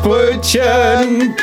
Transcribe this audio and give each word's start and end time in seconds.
Quatschbrötchen. 0.00 1.34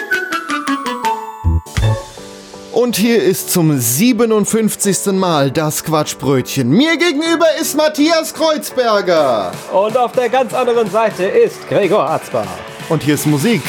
Und 2.72 2.96
hier 2.96 3.22
ist 3.24 3.52
zum 3.52 3.78
57. 3.78 5.14
Mal 5.14 5.52
das 5.52 5.84
Quatschbrötchen. 5.84 6.70
Mir 6.70 6.98
gegenüber 6.98 7.46
ist 7.60 7.76
Matthias 7.76 8.34
Kreuzberger. 8.34 9.52
Und 9.72 9.98
auf 9.98 10.12
der 10.14 10.30
ganz 10.30 10.54
anderen 10.54 10.90
Seite 10.90 11.24
ist 11.24 11.68
Gregor 11.70 12.04
Arzbach. 12.04 12.48
Und 12.90 13.04
hier 13.04 13.16
ist 13.16 13.28
Musik. 13.28 13.62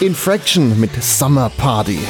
Infraction 0.00 0.78
mit 0.78 0.90
Summer 1.02 1.50
Party. 1.56 2.00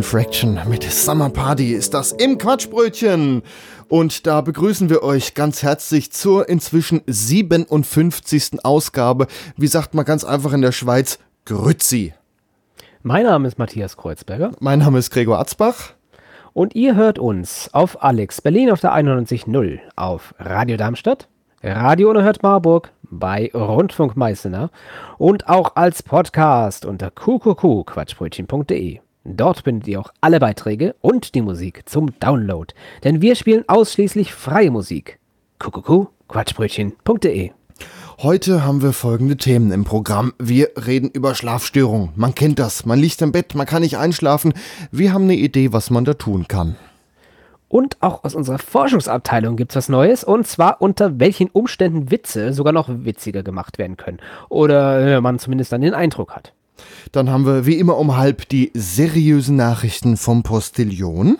Infraction 0.00 0.58
mit 0.66 0.82
Summer 0.82 1.28
Party 1.28 1.74
ist 1.74 1.92
das 1.92 2.12
im 2.12 2.38
Quatschbrötchen. 2.38 3.42
Und 3.86 4.26
da 4.26 4.40
begrüßen 4.40 4.88
wir 4.88 5.02
euch 5.02 5.34
ganz 5.34 5.62
herzlich 5.62 6.10
zur 6.10 6.48
inzwischen 6.48 7.02
57. 7.06 8.64
Ausgabe. 8.64 9.26
Wie 9.58 9.66
sagt 9.66 9.92
man 9.92 10.06
ganz 10.06 10.24
einfach 10.24 10.54
in 10.54 10.62
der 10.62 10.72
Schweiz? 10.72 11.18
Grützi. 11.44 12.14
Mein 13.02 13.24
Name 13.24 13.46
ist 13.46 13.58
Matthias 13.58 13.98
Kreuzberger. 13.98 14.52
Mein 14.58 14.78
Name 14.78 14.98
ist 14.98 15.10
Gregor 15.10 15.38
Atzbach. 15.38 15.92
Und 16.54 16.74
ihr 16.74 16.94
hört 16.96 17.18
uns 17.18 17.68
auf 17.74 18.02
Alex 18.02 18.40
Berlin 18.40 18.70
auf 18.70 18.80
der 18.80 18.94
91.0, 18.94 19.80
auf 19.96 20.34
Radio 20.38 20.78
Darmstadt, 20.78 21.28
Radio 21.62 22.08
Unerhört 22.08 22.42
Marburg, 22.42 22.90
bei 23.02 23.50
Rundfunk 23.52 24.16
Meißner 24.16 24.70
und 25.18 25.46
auch 25.46 25.76
als 25.76 26.02
Podcast 26.02 26.86
unter 26.86 27.10
qqq-quatschbrötchen.de. 27.10 29.00
Dort 29.24 29.64
findet 29.64 29.86
ihr 29.88 30.00
auch 30.00 30.12
alle 30.20 30.40
Beiträge 30.40 30.94
und 31.00 31.34
die 31.34 31.42
Musik 31.42 31.88
zum 31.88 32.18
Download, 32.20 32.72
denn 33.04 33.20
wir 33.20 33.34
spielen 33.34 33.64
ausschließlich 33.68 34.32
freie 34.32 34.70
Musik. 34.70 35.18
quatschbrötchen.de 35.58 37.50
Heute 38.22 38.64
haben 38.64 38.82
wir 38.82 38.92
folgende 38.92 39.38
Themen 39.38 39.72
im 39.72 39.84
Programm. 39.84 40.34
Wir 40.38 40.72
reden 40.86 41.08
über 41.08 41.34
Schlafstörungen. 41.34 42.10
Man 42.16 42.34
kennt 42.34 42.58
das. 42.58 42.84
Man 42.84 42.98
liegt 42.98 43.22
im 43.22 43.32
Bett, 43.32 43.54
man 43.54 43.66
kann 43.66 43.80
nicht 43.80 43.96
einschlafen. 43.96 44.52
Wir 44.90 45.14
haben 45.14 45.24
eine 45.24 45.36
Idee, 45.36 45.72
was 45.72 45.88
man 45.88 46.04
da 46.04 46.12
tun 46.12 46.46
kann. 46.46 46.76
Und 47.68 47.96
auch 48.00 48.24
aus 48.24 48.34
unserer 48.34 48.58
Forschungsabteilung 48.58 49.56
gibt 49.56 49.72
es 49.72 49.76
was 49.76 49.88
Neues, 49.88 50.24
und 50.24 50.46
zwar 50.46 50.82
unter 50.82 51.18
welchen 51.18 51.48
Umständen 51.48 52.10
Witze 52.10 52.52
sogar 52.52 52.72
noch 52.72 52.88
witziger 52.90 53.42
gemacht 53.42 53.78
werden 53.78 53.96
können. 53.96 54.18
Oder 54.48 55.16
äh, 55.16 55.20
man 55.20 55.38
zumindest 55.38 55.72
dann 55.72 55.80
den 55.80 55.94
Eindruck 55.94 56.34
hat. 56.34 56.52
Dann 57.12 57.30
haben 57.30 57.46
wir 57.46 57.66
wie 57.66 57.78
immer 57.78 57.96
um 57.98 58.16
halb 58.16 58.48
die 58.48 58.70
seriösen 58.74 59.56
Nachrichten 59.56 60.16
vom 60.16 60.42
Postillon. 60.42 61.38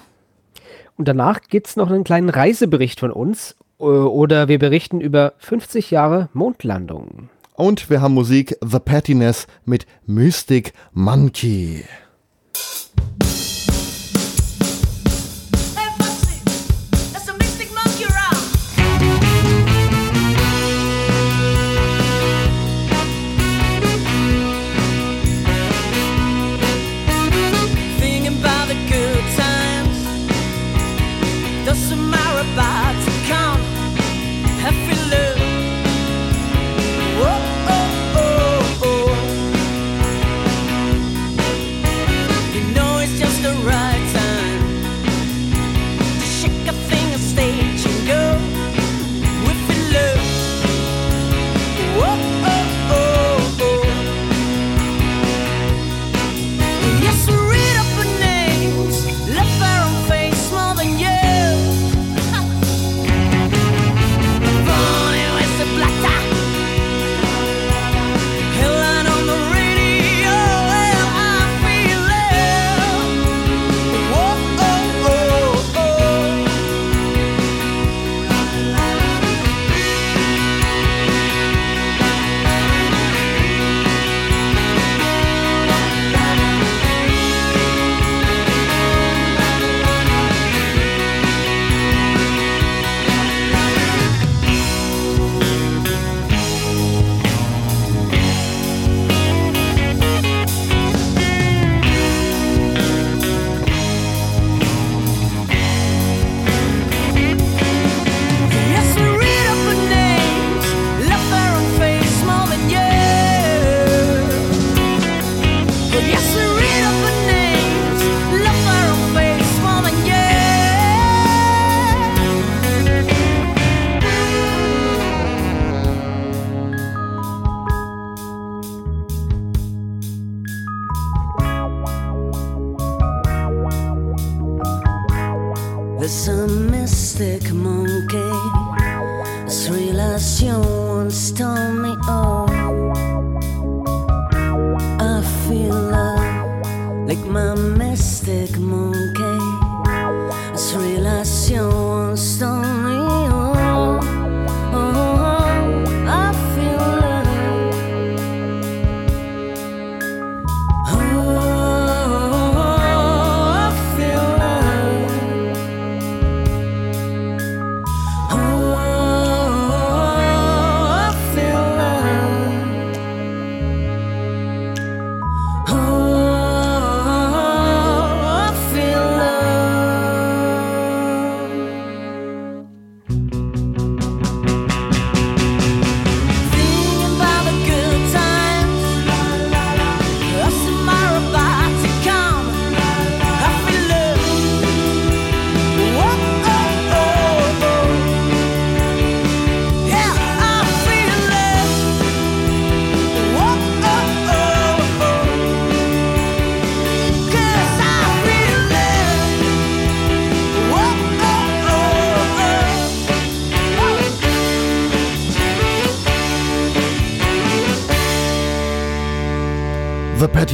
Und 0.96 1.08
danach 1.08 1.40
gibt 1.48 1.68
es 1.68 1.76
noch 1.76 1.90
einen 1.90 2.04
kleinen 2.04 2.28
Reisebericht 2.28 3.00
von 3.00 3.10
uns. 3.10 3.56
äh, 3.78 3.84
Oder 3.84 4.48
wir 4.48 4.58
berichten 4.58 5.00
über 5.00 5.32
50 5.38 5.90
Jahre 5.90 6.28
Mondlandung. 6.32 7.30
Und 7.54 7.90
wir 7.90 8.00
haben 8.00 8.14
Musik 8.14 8.56
The 8.62 8.78
Pettiness 8.78 9.46
mit 9.64 9.86
Mystic 10.06 10.72
Monkey. 10.92 11.84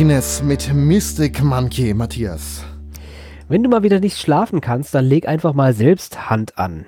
Pettiness 0.07 0.41
mit 0.41 0.73
Mystic 0.73 1.43
Monkey, 1.43 1.93
Matthias. 1.93 2.65
Wenn 3.49 3.65
du 3.65 3.69
mal 3.69 3.83
wieder 3.83 3.99
nicht 3.99 4.21
schlafen 4.21 4.61
kannst, 4.61 4.95
dann 4.95 5.05
leg 5.05 5.27
einfach 5.27 5.53
mal 5.53 5.75
selbst 5.75 6.31
Hand 6.31 6.59
an. 6.59 6.87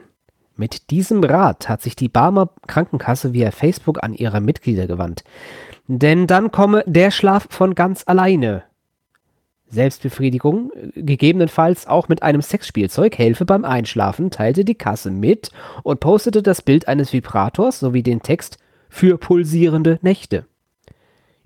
Mit 0.54 0.90
diesem 0.90 1.24
Rat 1.24 1.68
hat 1.68 1.82
sich 1.82 1.96
die 1.96 2.08
Barmer 2.08 2.50
Krankenkasse 2.68 3.32
via 3.32 3.50
Facebook 3.50 4.04
an 4.04 4.14
ihre 4.14 4.40
Mitglieder 4.40 4.86
gewandt. 4.86 5.24
Denn 5.88 6.28
dann 6.28 6.52
komme 6.52 6.84
der 6.86 7.10
Schlaf 7.10 7.48
von 7.50 7.74
ganz 7.74 8.04
alleine. 8.06 8.62
Selbstbefriedigung, 9.66 10.70
äh, 10.76 11.02
gegebenenfalls 11.02 11.88
auch 11.88 12.06
mit 12.06 12.22
einem 12.22 12.40
Sexspielzeug, 12.40 13.18
helfe 13.18 13.44
beim 13.44 13.64
Einschlafen, 13.64 14.30
teilte 14.30 14.64
die 14.64 14.76
Kasse 14.76 15.10
mit 15.10 15.50
und 15.82 15.98
postete 15.98 16.40
das 16.40 16.62
Bild 16.62 16.86
eines 16.86 17.12
Vibrators 17.12 17.80
sowie 17.80 18.04
den 18.04 18.22
Text 18.22 18.58
für 18.88 19.18
pulsierende 19.18 19.98
Nächte. 20.02 20.46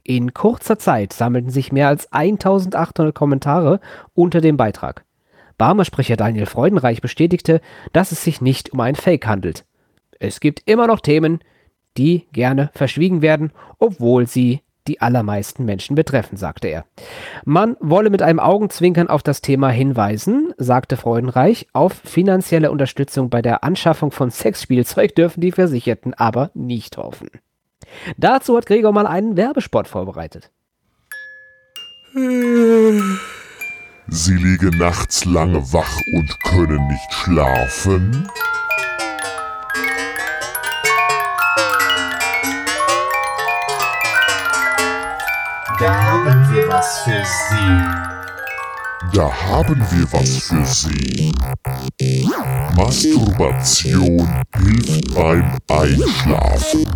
In 0.05 0.35
kurzer 0.35 0.79
Zeit 0.79 1.13
sammelten 1.13 1.51
sich 1.51 1.73
mehr 1.73 1.89
als 1.89 2.13
1800 2.13 3.15
Kommentare 3.15 3.81
unter 4.15 4.41
dem 4.41 4.57
Beitrag. 4.57 5.05
Barmer-Sprecher 5.59 6.17
Daniel 6.17 6.47
Freudenreich 6.47 7.01
bestätigte, 7.01 7.61
dass 7.93 8.11
es 8.11 8.25
sich 8.25 8.41
nicht 8.41 8.73
um 8.73 8.81
ein 8.81 8.97
Fake 8.97 9.27
handelt. 9.27 9.65
Es 10.19 10.41
gibt 10.41 10.63
immer 10.67 10.87
noch 10.87 11.01
Themen, 11.01 11.41
die 11.97 12.27
gerne 12.33 12.71
verschwiegen 12.75 13.23
werden, 13.23 13.53
obwohl 13.79 14.27
sie 14.27 14.63
die 14.89 15.01
allermeisten 15.01 15.65
Menschen 15.65 15.95
betreffen, 15.95 16.37
sagte 16.37 16.67
er. 16.67 16.85
Man 17.45 17.77
wolle 17.79 18.11
mit 18.11 18.23
einem 18.23 18.41
Augenzwinkern 18.41 19.09
auf 19.09 19.23
das 19.23 19.41
Thema 19.41 19.69
hinweisen, 19.71 20.53
sagte 20.59 20.97
Freudenreich. 20.97 21.69
Auf 21.73 21.93
finanzielle 21.93 22.73
Unterstützung 22.73 23.31
bei 23.31 23.43
der 23.43 23.63
Anschaffung 23.63 24.11
von 24.11 24.31
Sexspielzeug 24.31 25.15
dürfen 25.15 25.41
die 25.41 25.53
Versicherten 25.53 26.15
aber 26.15 26.51
nicht 26.55 26.97
hoffen. 26.97 27.29
Dazu 28.17 28.57
hat 28.57 28.67
Gregor 28.67 28.93
mal 28.93 29.07
einen 29.07 29.37
Werbespot 29.37 29.89
vorbereitet. 29.89 30.51
Sie 34.09 34.35
liegen 34.35 34.77
nachts 34.79 35.25
lange 35.25 35.73
wach 35.73 35.99
und 36.15 36.45
können 36.45 36.87
nicht 36.89 37.13
schlafen? 37.13 38.29
Da 45.79 46.03
haben 46.05 46.55
wir 46.55 46.69
was 46.69 47.03
für 47.03 47.23
Sie. 47.25 48.22
Da 49.11 49.31
haben 49.31 49.85
wir 49.91 50.13
was 50.13 50.39
für 50.39 50.65
Sie. 50.65 51.33
Masturbation 52.77 54.29
hilft 54.57 55.15
beim 55.15 55.59
Einschlafen. 55.69 56.87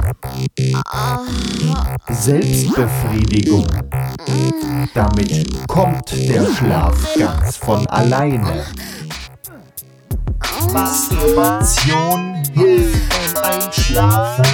Selbstbefriedigung. 2.09 3.67
Damit 4.95 5.67
kommt 5.67 6.13
der 6.13 6.47
Schlaf 6.55 6.95
ganz 7.19 7.57
von 7.57 7.87
alleine. 7.89 8.65
Masturbation 10.73 12.37
hilft 12.55 13.09
beim 13.35 13.63
Einschlafen. 13.63 14.45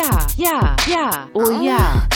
Ja, 0.00 0.26
ja, 0.36 0.76
ja, 0.88 1.28
oh 1.34 1.62
ja. 1.62 2.08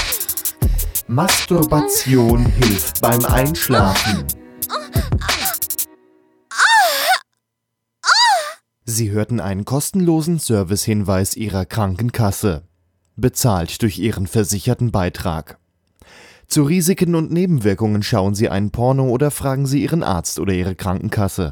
Masturbation 1.06 2.46
hilft 2.46 3.02
beim 3.02 3.22
Einschlafen. 3.26 4.24
Sie 8.86 9.10
hörten 9.10 9.38
einen 9.38 9.66
kostenlosen 9.66 10.38
Servicehinweis 10.38 11.36
Ihrer 11.36 11.66
Krankenkasse. 11.66 12.62
Bezahlt 13.16 13.82
durch 13.82 13.98
Ihren 13.98 14.26
versicherten 14.26 14.90
Beitrag. 14.90 15.58
Zu 16.46 16.62
Risiken 16.62 17.14
und 17.14 17.32
Nebenwirkungen 17.32 18.02
schauen 18.02 18.34
Sie 18.34 18.48
einen 18.48 18.70
Porno 18.70 19.08
oder 19.10 19.30
fragen 19.30 19.66
Sie 19.66 19.82
Ihren 19.82 20.02
Arzt 20.02 20.38
oder 20.38 20.54
Ihre 20.54 20.74
Krankenkasse. 20.74 21.50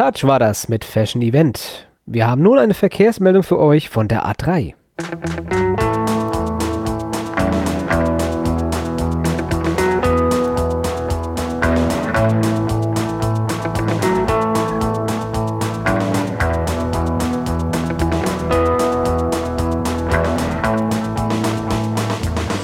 Touch 0.00 0.24
war 0.24 0.38
das 0.38 0.70
mit 0.70 0.82
Fashion 0.82 1.20
Event. 1.20 1.86
Wir 2.06 2.26
haben 2.26 2.40
nun 2.40 2.58
eine 2.58 2.72
Verkehrsmeldung 2.72 3.42
für 3.42 3.58
euch 3.58 3.90
von 3.90 4.08
der 4.08 4.24
A3. 4.24 4.72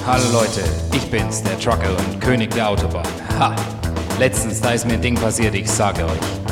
Hallo 0.06 0.24
Leute, 0.32 0.62
ich 0.94 1.10
bin's, 1.10 1.42
der 1.42 1.60
Trucker 1.60 1.90
und 1.98 2.18
König 2.18 2.54
der 2.54 2.70
Autobahn. 2.70 3.04
Ha! 3.38 3.54
Letztens, 4.18 4.62
da 4.62 4.70
ist 4.70 4.86
mir 4.86 4.94
ein 4.94 5.02
Ding 5.02 5.16
passiert, 5.16 5.54
ich 5.54 5.70
sage 5.70 6.02
euch. 6.02 6.45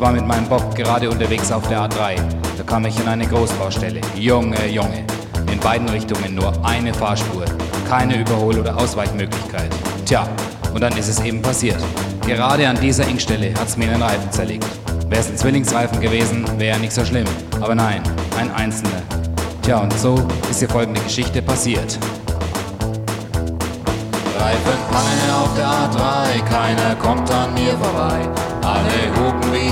Ich 0.00 0.06
war 0.06 0.12
mit 0.12 0.26
meinem 0.26 0.48
Bob 0.48 0.74
gerade 0.74 1.10
unterwegs 1.10 1.52
auf 1.52 1.68
der 1.68 1.82
A3. 1.82 2.16
Da 2.56 2.62
kam 2.64 2.86
ich 2.86 2.98
in 2.98 3.06
eine 3.06 3.26
Großbaustelle. 3.26 4.00
Junge, 4.14 4.66
Junge. 4.66 5.04
In 5.52 5.60
beiden 5.60 5.86
Richtungen 5.90 6.34
nur 6.34 6.54
eine 6.64 6.94
Fahrspur. 6.94 7.44
Keine 7.86 8.16
Überhol- 8.16 8.58
oder 8.58 8.74
Ausweichmöglichkeit. 8.78 9.68
Tja, 10.06 10.26
und 10.72 10.80
dann 10.80 10.96
ist 10.96 11.08
es 11.08 11.20
eben 11.20 11.42
passiert. 11.42 11.76
Gerade 12.26 12.66
an 12.66 12.80
dieser 12.80 13.06
Engstelle 13.06 13.52
hat's 13.60 13.76
mir 13.76 13.88
den 13.88 14.00
Reifen 14.00 14.32
zerlegt. 14.32 14.64
Wär's 15.10 15.28
ein 15.28 15.36
Zwillingsreifen 15.36 16.00
gewesen, 16.00 16.46
wäre 16.58 16.80
nicht 16.80 16.94
so 16.94 17.04
schlimm. 17.04 17.26
Aber 17.60 17.74
nein, 17.74 18.02
ein 18.38 18.50
einzelner. 18.54 19.02
Tja, 19.60 19.80
und 19.80 19.92
so 19.98 20.14
ist 20.50 20.60
hier 20.60 20.70
folgende 20.70 21.02
Geschichte 21.02 21.42
passiert. 21.42 21.98
Reifenpanne 24.38 25.36
auf 25.36 25.54
der 25.54 25.68
A3, 25.68 26.42
keiner 26.48 26.94
kommt 26.94 27.30
an 27.30 27.52
mir 27.52 27.76
vorbei. 27.76 28.26
Alle 28.62 29.10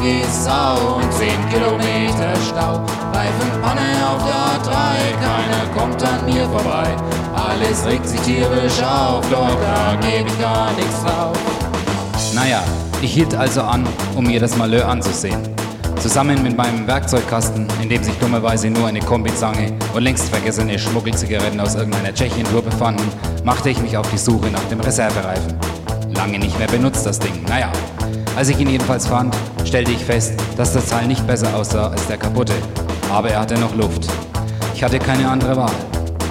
die 0.01 0.23
Sau 0.31 0.97
und 0.97 1.13
10 1.13 1.29
Kilometer 1.51 2.35
Stau. 2.49 2.85
Reifenpanne 3.13 3.89
auf 4.07 4.23
der 4.25 4.73
A3, 4.73 4.75
keiner 5.21 5.67
kommt 5.77 6.03
an 6.03 6.25
mir 6.25 6.45
vorbei. 6.49 6.95
Alles 7.35 7.85
regt 7.87 8.07
sich 8.07 8.21
tierisch 8.21 8.83
auf, 8.83 9.29
doch 9.31 9.57
da 9.61 9.97
gebe 10.01 10.29
ich 10.29 10.41
gar 10.41 10.73
nichts 10.73 11.03
drauf. 11.03 11.37
Naja, 12.35 12.63
ich 13.03 13.13
hielt 13.13 13.35
also 13.35 13.63
an, 13.63 13.87
um 14.15 14.25
mir 14.25 14.41
das 14.41 14.57
Malheur 14.57 14.89
anzusehen. 14.89 15.41
Zusammen 16.01 16.43
mit 16.45 16.57
meinem 16.57 16.87
Werkzeugkasten, 16.87 17.67
in 17.83 17.89
dem 17.89 18.03
sich 18.03 18.15
dummerweise 18.19 18.71
nur 18.71 18.87
eine 18.87 19.01
Kombizange 19.01 19.73
und 19.95 20.03
längst 20.03 20.29
vergessene 20.29 20.79
Schmuggelzigaretten 20.79 21.59
aus 21.59 21.75
irgendeiner 21.75 22.15
Tschechien-Tour 22.15 22.63
befanden, 22.63 23.03
machte 23.45 23.71
ich 23.71 23.81
mich 23.81 23.97
auf 23.97 24.09
die 24.11 24.19
Suche 24.19 24.47
nach 24.51 24.63
dem 24.71 24.79
Reservereifen. 24.79 25.59
Lange 26.15 26.39
nicht 26.39 26.57
mehr 26.57 26.69
benutzt 26.69 27.05
das 27.05 27.19
Ding, 27.19 27.43
naja. 27.49 27.73
Als 28.37 28.49
ich 28.49 28.61
ihn 28.61 28.71
jedenfalls 28.71 29.09
fand, 29.09 29.35
stellte 29.69 29.93
ich 29.93 30.03
fest, 30.03 30.33
dass 30.57 30.73
das 30.73 30.87
Teil 30.87 31.07
nicht 31.07 31.27
besser 31.27 31.55
aussah 31.55 31.89
als 31.89 32.07
der 32.07 32.17
kaputte. 32.17 32.55
Aber 33.13 33.31
er 33.31 33.41
hatte 33.41 33.59
noch 33.59 33.75
Luft. 33.75 34.07
Ich 34.75 34.83
hatte 34.83 34.99
keine 34.99 35.29
andere 35.29 35.57
Wahl. 35.57 35.75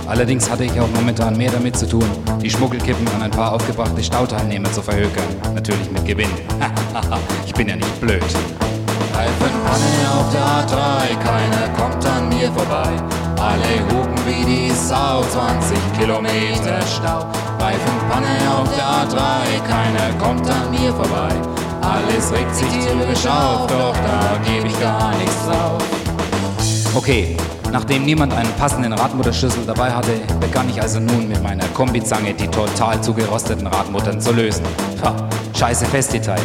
Allerdings 0.08 0.50
hatte 0.50 0.64
ich 0.64 0.80
auch 0.80 0.88
momentan 0.96 1.38
mehr 1.38 1.52
damit 1.52 1.78
zu 1.78 1.88
tun, 1.88 2.06
die 2.42 2.50
Schmuggelkippen 2.50 3.08
an 3.10 3.22
ein 3.22 3.32
paar 3.32 3.52
aufgebrachte 3.54 4.02
Stauteilnehmer 4.04 4.72
zu 4.72 4.82
verhökern. 4.82 5.28
Natürlich 5.54 5.92
mit 5.92 6.04
Gewinn. 6.06 6.30
ich 7.46 7.54
bin 7.54 7.68
ja 7.68 7.76
nicht 7.76 8.02
blöd. 8.02 8.24
Reifenpanne 9.14 10.12
auf 10.18 10.32
der 10.32 10.42
A3, 10.42 11.18
keiner 11.24 11.68
kommt 11.78 12.06
an 12.06 12.30
mir 12.30 12.52
vorbei. 12.52 12.90
Alle 13.38 13.86
hupen 13.86 14.16
wie 14.26 14.46
die 14.46 14.72
Sau, 14.72 15.22
20 15.22 15.78
Kilometer 16.00 16.82
Stau. 16.88 17.28
Reifenpanne 17.60 18.36
auf 18.58 18.70
der 18.76 18.86
A3, 18.86 19.68
keiner 19.68 20.14
kommt 20.20 20.50
an 20.50 20.72
mir 20.72 20.92
vorbei. 20.94 21.36
Alles 21.98 22.32
regt 22.32 22.56
sich 22.56 22.68
tierisch 22.68 23.26
auf, 23.26 23.66
doch 23.68 23.96
da 23.96 24.38
gebe 24.46 24.68
ich 24.68 24.80
gar 24.80 25.16
nichts 25.18 25.46
drauf. 25.46 25.82
Okay, 26.94 27.36
nachdem 27.72 28.06
niemand 28.06 28.34
einen 28.34 28.52
passenden 28.54 28.94
Radmutterschlüssel 28.94 29.64
dabei 29.66 29.92
hatte, 29.92 30.12
begann 30.40 30.70
ich 30.70 30.80
also 30.80 31.00
nun 31.00 31.28
mit 31.28 31.42
meiner 31.42 31.66
Kombizange 31.70 32.34
die 32.34 32.48
total 32.48 33.02
zugerosteten 33.02 33.66
Radmuttern 33.66 34.22
zu 34.22 34.32
lösen. 34.32 34.64
Ha, 35.04 35.16
scheiße 35.58 35.86
Festdetaile. 35.86 36.42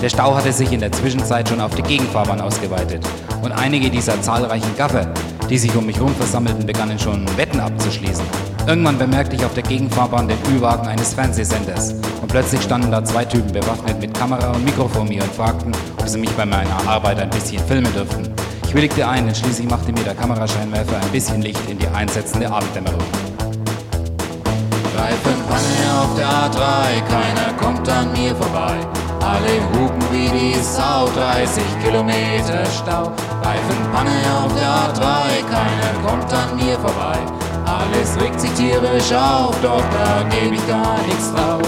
Der 0.00 0.08
Stau 0.08 0.34
hatte 0.34 0.52
sich 0.52 0.70
in 0.72 0.80
der 0.80 0.92
Zwischenzeit 0.92 1.48
schon 1.48 1.60
auf 1.60 1.74
die 1.74 1.82
Gegenfahrbahn 1.82 2.40
ausgeweitet 2.40 3.04
und 3.42 3.50
einige 3.50 3.90
dieser 3.90 4.20
zahlreichen 4.22 4.76
Gaffer, 4.76 5.12
die 5.50 5.58
sich 5.58 5.74
um 5.74 5.86
mich 5.86 5.96
herum 5.96 6.14
versammelten, 6.14 6.66
begannen 6.66 6.98
schon 6.98 7.26
Wetten 7.36 7.58
abzuschließen. 7.58 8.53
Irgendwann 8.66 8.96
bemerkte 8.96 9.36
ich 9.36 9.44
auf 9.44 9.52
der 9.52 9.62
Gegenfahrbahn 9.62 10.26
den 10.26 10.38
Ü-Wagen 10.50 10.86
eines 10.86 11.12
Fernsehsenders 11.12 11.92
und 12.22 12.28
plötzlich 12.28 12.62
standen 12.62 12.90
da 12.90 13.04
zwei 13.04 13.22
Typen 13.26 13.52
bewaffnet 13.52 14.00
mit 14.00 14.14
Kamera 14.14 14.52
und 14.52 14.64
Mikro 14.64 14.88
vor 14.88 15.04
mir 15.04 15.22
und 15.22 15.32
fragten, 15.32 15.72
ob 15.98 16.08
sie 16.08 16.18
mich 16.18 16.30
bei 16.30 16.46
meiner 16.46 16.88
Arbeit 16.88 17.20
ein 17.20 17.28
bisschen 17.28 17.62
filmen 17.66 17.92
dürften. 17.92 18.26
Ich 18.66 18.74
willigte 18.74 19.06
ein, 19.06 19.26
denn 19.26 19.34
schließlich 19.34 19.68
machte 19.68 19.92
mir 19.92 20.02
der 20.02 20.14
Kamerascheinwerfer 20.14 20.96
ein 20.96 21.10
bisschen 21.12 21.42
Licht 21.42 21.60
in 21.68 21.78
die 21.78 21.86
einsetzende 21.88 22.50
Abenddämmerung. 22.50 23.02
Reifenpanne 24.96 26.00
auf 26.00 26.16
der 26.16 26.26
A3, 26.26 27.02
keiner 27.06 27.52
kommt 27.60 27.86
an 27.90 28.12
mir 28.12 28.34
vorbei. 28.34 28.78
Alle 29.20 29.60
hupen 29.72 30.02
wie 30.10 30.28
die 30.28 30.58
Sau, 30.62 31.06
30 31.14 31.62
Kilometer 31.84 32.64
Stau. 32.66 33.12
Reifenpanne 33.42 34.10
auf 34.42 34.54
der 34.54 34.68
A3, 34.70 35.44
keiner 35.50 36.08
kommt 36.08 36.32
an 36.32 36.56
mir 36.56 36.78
vorbei. 36.78 37.33
Alles 37.64 38.20
regt 38.20 38.40
sich 38.40 38.50
tierisch 38.52 39.12
auf, 39.12 39.56
doch 39.62 39.82
da 39.92 40.22
gebe 40.28 40.54
ich 40.54 40.68
gar 40.68 40.98
nichts 41.06 41.32
drauf. 41.32 41.62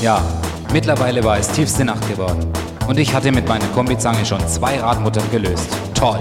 Ja, 0.00 0.22
mittlerweile 0.72 1.22
war 1.22 1.38
es 1.38 1.48
tiefste 1.48 1.84
Nacht 1.84 2.08
geworden. 2.08 2.50
Und 2.88 2.98
ich 2.98 3.14
hatte 3.14 3.30
mit 3.30 3.46
meiner 3.46 3.66
Kombizange 3.68 4.24
schon 4.24 4.40
zwei 4.48 4.80
Radmuttern 4.80 5.30
gelöst. 5.30 5.68
Toll! 5.94 6.20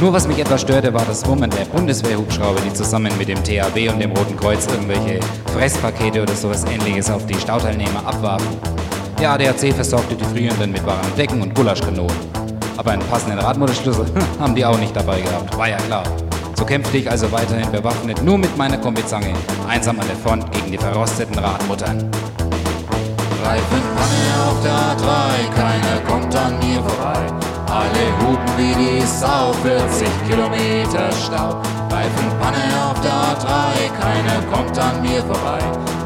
Nur 0.00 0.12
was 0.12 0.26
mich 0.26 0.38
etwas 0.38 0.62
störte, 0.62 0.92
war 0.92 1.04
das 1.04 1.26
Wummen 1.26 1.50
der 1.50 1.64
Bundeswehrhubschrauber, 1.66 2.60
die 2.60 2.72
zusammen 2.72 3.12
mit 3.18 3.28
dem 3.28 3.42
THW 3.42 3.88
und 3.88 4.00
dem 4.00 4.12
Roten 4.12 4.36
Kreuz 4.36 4.66
irgendwelche 4.66 5.20
Fresspakete 5.54 6.22
oder 6.22 6.34
sowas 6.34 6.64
ähnliches 6.64 7.10
auf 7.10 7.24
die 7.26 7.34
Stauteilnehmer 7.34 8.04
abwarfen. 8.04 8.48
Der 9.20 9.30
ADAC 9.30 9.72
versorgte 9.72 10.16
die 10.16 10.24
Frierenden 10.24 10.72
mit 10.72 10.84
warmen 10.84 11.14
Decken 11.16 11.40
und 11.40 11.54
Gulaschkanonen. 11.54 12.16
Aber 12.76 12.90
einen 12.90 13.02
passenden 13.06 13.38
Radmutterschlüssel 13.38 14.06
haben 14.40 14.54
die 14.54 14.64
auch 14.64 14.78
nicht 14.78 14.96
dabei 14.96 15.20
gehabt, 15.20 15.56
war 15.56 15.68
ja 15.68 15.76
klar. 15.76 16.02
So 16.56 16.64
kämpfte 16.64 16.96
ich 16.96 17.10
also 17.10 17.30
weiterhin 17.30 17.70
bewaffnet 17.70 18.22
nur 18.22 18.38
mit 18.38 18.56
meiner 18.56 18.78
Kombizange, 18.78 19.32
einsam 19.68 19.98
an 20.00 20.06
der 20.06 20.16
Front 20.16 20.50
gegen 20.52 20.72
die 20.72 20.78
verrosteten 20.78 21.38
Radmuttern. 21.38 22.10
Reifenpanne 23.44 24.22
auf 24.48 24.62
der 24.62 24.72
A3, 24.72 25.54
keiner 25.54 26.00
kommt 26.08 26.34
an 26.34 26.58
mir 26.58 26.80
vorbei. 26.82 27.20
Alle 27.66 28.04
hupen 28.20 28.52
wie 28.56 28.74
die 28.74 29.06
Sau, 29.06 29.52
40 29.62 30.08
Kilometer 30.28 31.10
Stau. 31.12 31.60
Reifenpanne 31.90 32.64
auf 32.88 33.00
der 33.00 33.12
A3, 33.12 33.90
keiner 34.00 34.42
kommt 34.52 34.78
an 34.78 35.02
mir 35.02 35.22
vorbei. 35.22 35.58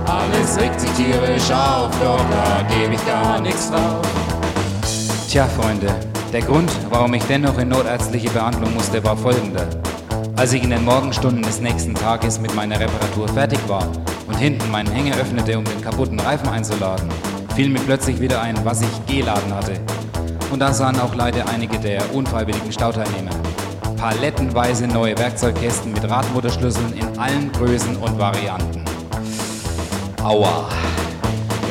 Alles 0.06 0.58
regt 0.58 0.80
sich 0.80 0.90
tierisch 0.92 1.50
auf, 1.50 1.90
doch 2.02 2.24
da 2.30 2.62
gebe 2.74 2.94
ich 2.94 3.06
gar 3.06 3.40
nichts 3.40 3.70
drauf. 3.70 4.06
Tja, 5.28 5.46
Freunde, 5.46 5.92
der 6.32 6.42
Grund, 6.42 6.70
warum 6.88 7.12
ich 7.14 7.24
dennoch 7.24 7.58
in 7.58 7.68
notärztliche 7.68 8.30
Behandlung 8.30 8.72
musste, 8.74 9.02
war 9.04 9.16
folgender. 9.16 9.66
Als 10.36 10.52
ich 10.52 10.62
in 10.62 10.70
den 10.70 10.84
Morgenstunden 10.84 11.42
des 11.42 11.60
nächsten 11.60 11.94
Tages 11.94 12.38
mit 12.38 12.54
meiner 12.54 12.78
Reparatur 12.78 13.26
fertig 13.28 13.58
war 13.68 13.86
und 14.28 14.36
hinten 14.36 14.70
meinen 14.70 14.92
Hänger 14.92 15.16
öffnete, 15.16 15.58
um 15.58 15.64
den 15.64 15.80
kaputten 15.80 16.20
Reifen 16.20 16.48
einzuladen, 16.48 17.08
fiel 17.56 17.70
mir 17.70 17.80
plötzlich 17.80 18.20
wieder 18.20 18.42
ein, 18.42 18.54
was 18.64 18.82
ich 18.82 19.06
geladen 19.06 19.54
hatte. 19.54 19.80
Und 20.52 20.60
da 20.60 20.74
sahen 20.74 21.00
auch 21.00 21.14
leider 21.14 21.48
einige 21.48 21.78
der 21.78 22.14
unfreiwilligen 22.14 22.70
Stauteilnehmer. 22.70 23.30
Palettenweise 23.96 24.86
neue 24.86 25.16
Werkzeugkästen 25.16 25.90
mit 25.90 26.08
Radmutterschlüsseln 26.08 26.92
in 26.92 27.18
allen 27.18 27.50
Größen 27.52 27.96
und 27.96 28.18
Varianten. 28.18 28.84
Aua. 30.22 30.68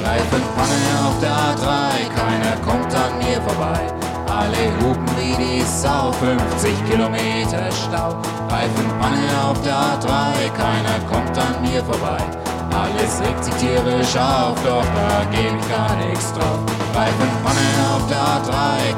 Reifenpanne 0.04 1.08
auf 1.08 1.20
der 1.22 1.32
A3, 1.32 2.10
keiner 2.15 2.56
kommt 2.65 2.94
an 2.96 3.18
mir 3.20 3.39
vorbei. 3.42 3.80
Alle 4.27 4.72
hupen 4.82 5.06
wie 5.20 5.36
die 5.38 5.62
Sau, 5.62 6.12
50 6.13 6.74
Kilometer 6.89 7.72
Stau. 7.72 8.20
Reifenpanne 8.50 9.44
auf 9.44 9.62
der 9.62 9.75
A3, 9.75 10.50
keiner 10.58 11.00
kommt 11.12 11.38
an 11.38 11.62
mir 11.62 11.84
vorbei. 11.84 12.45
Alles 12.82 13.22
regt 13.22 13.44
sich 13.44 13.53
tierisch 13.55 14.15
auf, 14.17 14.55
doch 14.63 14.84
da 14.84 15.24
gebe 15.32 15.58
ich 15.58 15.70
gar 15.70 15.96
nichts 15.96 16.34
drauf. 16.34 16.60
Reifenpanne 16.94 17.67
auf 17.94 18.05
der 18.08 18.20
A3, 18.36 18.53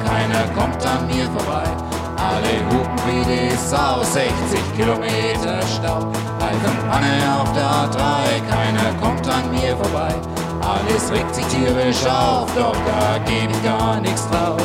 keiner 0.07 0.43
kommt 0.55 0.85
an 0.85 1.05
mir 1.07 1.25
vorbei. 1.25 1.67
Alle 2.17 2.53
hupen 2.69 2.97
wie 3.05 3.23
die 3.25 3.55
Sau, 3.55 4.03
60 4.03 4.31
Kilometer 4.75 5.61
Stau. 5.67 6.11
Reifenpanne 6.39 7.13
auf 7.39 7.51
der 7.53 7.69
A3, 7.69 7.97
keiner 8.49 8.89
kommt 9.01 9.27
an 9.27 9.51
mir 9.51 9.77
vorbei. 9.77 10.13
Alles 10.61 11.11
regt 11.11 11.35
sich 11.35 11.45
tierisch 11.45 12.05
auf, 12.05 12.49
doch 12.55 12.75
da 12.85 13.19
geb 13.19 13.49
ich 13.51 13.63
gar 13.63 13.99
nichts 14.01 14.27
drauf. 14.29 14.61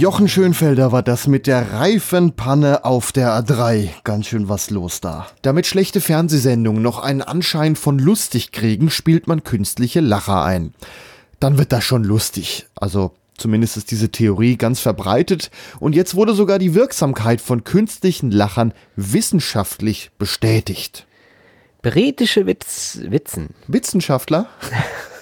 Jochen 0.00 0.28
Schönfelder 0.28 0.92
war 0.92 1.02
das 1.02 1.26
mit 1.26 1.46
der 1.46 1.74
Reifenpanne 1.74 2.86
auf 2.86 3.12
der 3.12 3.38
A3. 3.38 3.90
Ganz 4.02 4.28
schön 4.28 4.48
was 4.48 4.70
los 4.70 5.02
da. 5.02 5.26
Damit 5.42 5.66
schlechte 5.66 6.00
Fernsehsendungen 6.00 6.80
noch 6.80 7.00
einen 7.00 7.20
Anschein 7.20 7.76
von 7.76 7.98
lustig 7.98 8.50
kriegen, 8.50 8.88
spielt 8.88 9.26
man 9.26 9.44
künstliche 9.44 10.00
Lacher 10.00 10.42
ein. 10.42 10.72
Dann 11.38 11.58
wird 11.58 11.70
das 11.72 11.84
schon 11.84 12.02
lustig. 12.02 12.66
Also 12.76 13.12
zumindest 13.36 13.76
ist 13.76 13.90
diese 13.90 14.10
Theorie 14.10 14.56
ganz 14.56 14.80
verbreitet 14.80 15.50
und 15.80 15.94
jetzt 15.94 16.14
wurde 16.14 16.32
sogar 16.32 16.58
die 16.58 16.74
Wirksamkeit 16.74 17.42
von 17.42 17.62
künstlichen 17.64 18.30
Lachern 18.30 18.72
wissenschaftlich 18.96 20.12
bestätigt. 20.18 21.06
Britische 21.82 22.46
Witz, 22.46 23.00
Witzen. 23.02 23.50
Wissenschaftler? 23.66 24.46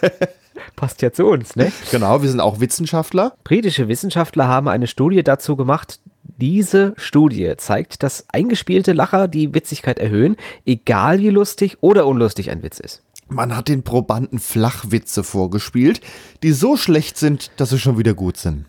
Passt 0.79 1.03
ja 1.03 1.11
zu 1.11 1.27
uns, 1.27 1.57
ne? 1.57 1.73
Genau, 1.91 2.23
wir 2.23 2.31
sind 2.31 2.39
auch 2.39 2.61
Wissenschaftler. 2.61 3.35
Britische 3.43 3.89
Wissenschaftler 3.89 4.47
haben 4.47 4.69
eine 4.69 4.87
Studie 4.87 5.25
dazu 5.25 5.57
gemacht. 5.57 5.99
Diese 6.23 6.95
Studie 6.97 7.53
zeigt, 7.57 8.05
dass 8.05 8.27
eingespielte 8.29 8.93
Lacher 8.93 9.27
die 9.27 9.53
Witzigkeit 9.55 9.99
erhöhen, 9.99 10.37
egal 10.65 11.19
wie 11.19 11.31
lustig 11.31 11.79
oder 11.81 12.07
unlustig 12.07 12.53
ein 12.53 12.63
Witz 12.63 12.79
ist. 12.79 13.03
Man 13.27 13.57
hat 13.57 13.67
den 13.67 13.83
Probanden 13.83 14.39
Flachwitze 14.39 15.25
vorgespielt, 15.25 16.01
die 16.45 16.53
so 16.53 16.77
schlecht 16.77 17.19
sind, 17.19 17.51
dass 17.57 17.71
sie 17.71 17.81
schon 17.81 17.99
wieder 17.99 18.15
gut 18.15 18.37
sind. 18.37 18.67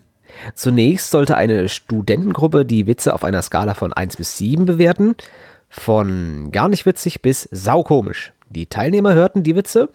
Zunächst 0.55 1.11
sollte 1.11 1.37
eine 1.37 1.69
Studentengruppe 1.69 2.65
die 2.65 2.87
Witze 2.87 3.13
auf 3.13 3.23
einer 3.23 3.43
Skala 3.43 3.75
von 3.75 3.93
1 3.93 4.17
bis 4.17 4.35
7 4.39 4.65
bewerten, 4.65 5.13
von 5.69 6.49
gar 6.51 6.69
nicht 6.69 6.87
witzig 6.87 7.21
bis 7.21 7.47
saukomisch. 7.51 8.33
Die 8.49 8.65
Teilnehmer 8.65 9.13
hörten 9.13 9.43
die 9.43 9.55
Witze, 9.55 9.89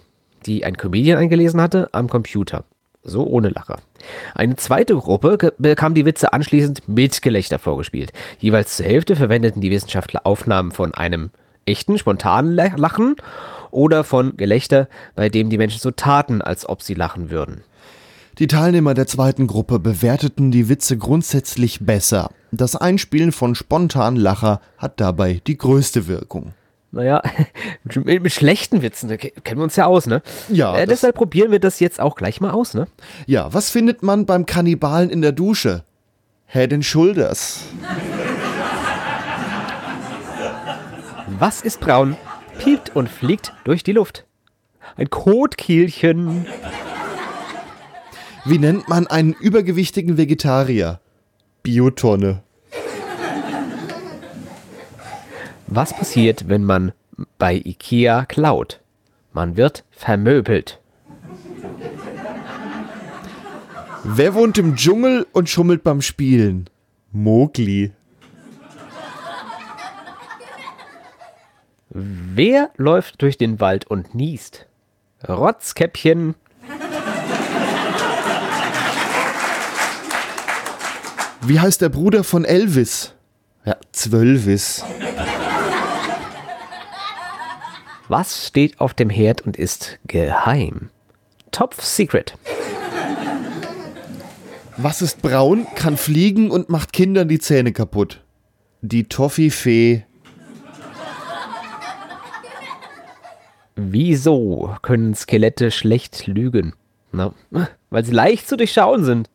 die 0.46 0.64
ein 0.64 0.76
Comedian 0.76 1.18
eingelesen 1.18 1.61
hatte, 1.61 1.88
am 1.92 2.09
Computer. 2.09 2.64
So 3.02 3.26
ohne 3.26 3.50
Lacher. 3.50 3.80
Eine 4.35 4.57
zweite 4.57 4.96
Gruppe 4.96 5.52
bekam 5.59 5.94
die 5.94 6.07
Witze 6.07 6.33
anschließend 6.33 6.88
mit 6.88 7.20
Gelächter 7.20 7.59
vorgespielt. 7.59 8.12
Jeweils 8.38 8.76
zur 8.76 8.87
Hälfte 8.87 9.14
verwendeten 9.16 9.61
die 9.61 9.70
Wissenschaftler 9.70 10.22
Aufnahmen 10.24 10.72
von 10.72 10.94
einem 10.94 11.30
echten, 11.66 11.98
spontanen 11.98 12.52
La- 12.52 12.76
Lachen 12.76 13.16
oder 13.70 14.04
von 14.04 14.37
Gelächter, 14.37 14.88
bei 15.16 15.28
dem 15.28 15.50
die 15.50 15.59
Menschen 15.59 15.80
so 15.80 15.90
taten, 15.90 16.40
als 16.40 16.68
ob 16.68 16.83
sie 16.83 16.94
lachen 16.94 17.30
würden. 17.30 17.64
Die 18.38 18.46
Teilnehmer 18.46 18.94
der 18.94 19.07
zweiten 19.07 19.46
Gruppe 19.46 19.78
bewerteten 19.78 20.50
die 20.50 20.68
Witze 20.68 20.98
grundsätzlich 20.98 21.80
besser. 21.87 22.30
Das 22.52 22.74
Einspielen 22.74 23.33
von 23.33 23.54
spontanen 23.54 24.18
Lacher 24.18 24.61
hat 24.76 24.98
dabei 25.00 25.40
die 25.46 25.57
größte 25.57 26.09
Wirkung. 26.09 26.54
Naja, 26.94 27.22
mit, 27.85 28.22
mit 28.22 28.33
schlechten 28.33 28.83
Witzen, 28.83 29.09
da 29.09 29.16
ke- 29.16 29.33
kennen 29.42 29.59
wir 29.61 29.64
uns 29.64 29.76
ja 29.76 29.87
aus, 29.87 30.07
ne? 30.07 30.22
Ja, 30.48 30.76
Äh, 30.76 30.87
deshalb 30.87 31.16
probieren 31.16 31.50
wir 31.50 31.59
das 31.61 31.80
jetzt 31.80 32.00
auch 32.00 32.14
gleich 32.14 32.40
mal 32.40 32.50
aus, 32.52 32.74
ne? 32.74 32.87
Ja, 33.26 33.52
was 33.52 33.70
findet 33.70 34.02
man 34.02 34.26
beim 34.26 34.46
Kannibalen 34.46 35.11
in 35.11 35.20
der 35.22 35.33
Dusche? 35.33 35.83
Head 36.46 36.72
and 36.72 36.85
Shoulders. 36.85 37.64
Was 41.38 41.62
ist 41.62 41.80
braun, 41.80 42.16
piept 42.59 42.94
und 42.94 43.09
fliegt 43.09 43.52
durch 43.64 43.83
die 43.83 43.92
Luft? 43.92 44.24
Ein 44.96 45.11
Kotkielchen. 45.11 46.46
Wie 48.44 48.59
nennt 48.59 48.88
man 48.88 49.07
einen 49.07 49.33
übergewichtigen 49.33 50.16
Vegetarier? 50.16 51.00
Biotonne. 51.62 52.42
Was 55.76 55.92
passiert, 55.92 56.48
wenn 56.48 56.62
man 56.62 56.92
bei 57.37 57.54
Ikea 57.56 58.26
klaut? 58.26 58.80
Man 59.32 59.56
wird 59.56 59.82
vermöbelt. 59.90 60.78
Wer 64.04 64.34
wohnt 64.34 64.56
im 64.56 64.76
Dschungel 64.76 65.26
und 65.32 65.50
schummelt 65.50 65.82
beim 65.82 66.00
Spielen? 66.00 66.70
Mogli. 67.10 67.90
Wer 71.90 72.70
läuft 72.76 73.20
durch 73.20 73.37
den 73.37 73.58
Wald 73.58 73.84
und 73.88 74.14
niest? 74.14 74.66
Rotzkäppchen. 75.26 76.37
Wie 81.42 81.58
heißt 81.58 81.80
der 81.80 81.88
Bruder 81.88 82.22
von 82.22 82.44
Elvis? 82.44 83.12
Ja, 83.64 83.76
Zwölvis. 83.90 84.84
Was 88.08 88.48
steht 88.48 88.80
auf 88.80 88.92
dem 88.92 89.08
Herd 89.08 89.40
und 89.42 89.56
ist 89.56 89.98
geheim? 90.06 90.90
Top 91.50 91.74
Secret. 91.74 92.34
Was 94.76 95.00
ist 95.00 95.22
braun, 95.22 95.66
kann 95.74 95.96
fliegen 95.96 96.50
und 96.50 96.68
macht 96.68 96.92
Kindern 96.92 97.28
die 97.28 97.38
Zähne 97.38 97.72
kaputt? 97.72 98.22
Die 98.82 99.04
Toffifee. 99.04 100.04
Wieso 103.76 104.76
können 104.82 105.14
Skelette 105.14 105.70
schlecht 105.70 106.26
lügen? 106.26 106.74
Na, 107.12 107.32
weil 107.90 108.04
sie 108.04 108.12
leicht 108.12 108.48
zu 108.48 108.56
durchschauen 108.56 109.04
sind. 109.04 109.30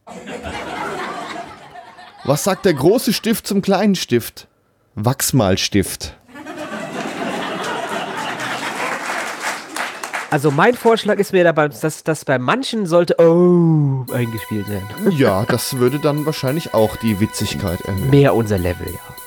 Was 2.24 2.44
sagt 2.44 2.66
der 2.66 2.74
große 2.74 3.14
Stift 3.14 3.48
zum 3.48 3.62
kleinen 3.62 3.96
Stift? 3.96 4.48
Wachsmalstift. 4.96 6.19
Also 10.32 10.52
mein 10.52 10.76
Vorschlag 10.76 11.18
ist 11.18 11.34
mir 11.34 11.44
dabei, 11.44 11.70
dass 11.70 12.04
das 12.04 12.24
bei 12.24 12.38
manchen 12.38 12.86
sollte 12.86 13.16
oh 13.18 14.06
eingespielt 14.14 14.70
werden. 14.70 14.88
Ja, 15.12 15.44
das 15.46 15.80
würde 15.80 16.00
dann 16.00 16.26
wahrscheinlich 16.26 16.74
auch 16.74 16.96
die 16.98 17.20
Witzigkeit 17.20 17.82
erhöhen. 17.82 18.10
Mehr 18.12 18.36
unser 18.36 18.60
Level, 18.60 18.88
ja. 18.88 19.19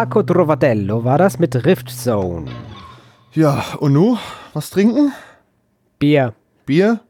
Marco 0.00 0.22
Trovatello 0.22 1.04
war 1.04 1.18
das 1.18 1.38
mit 1.38 1.54
Rift 1.66 1.90
Zone. 1.90 2.50
Ja, 3.34 3.62
und 3.80 3.92
nu? 3.92 4.16
Was 4.54 4.70
trinken? 4.70 5.12
Bier. 5.98 6.32
Bier? 6.64 7.00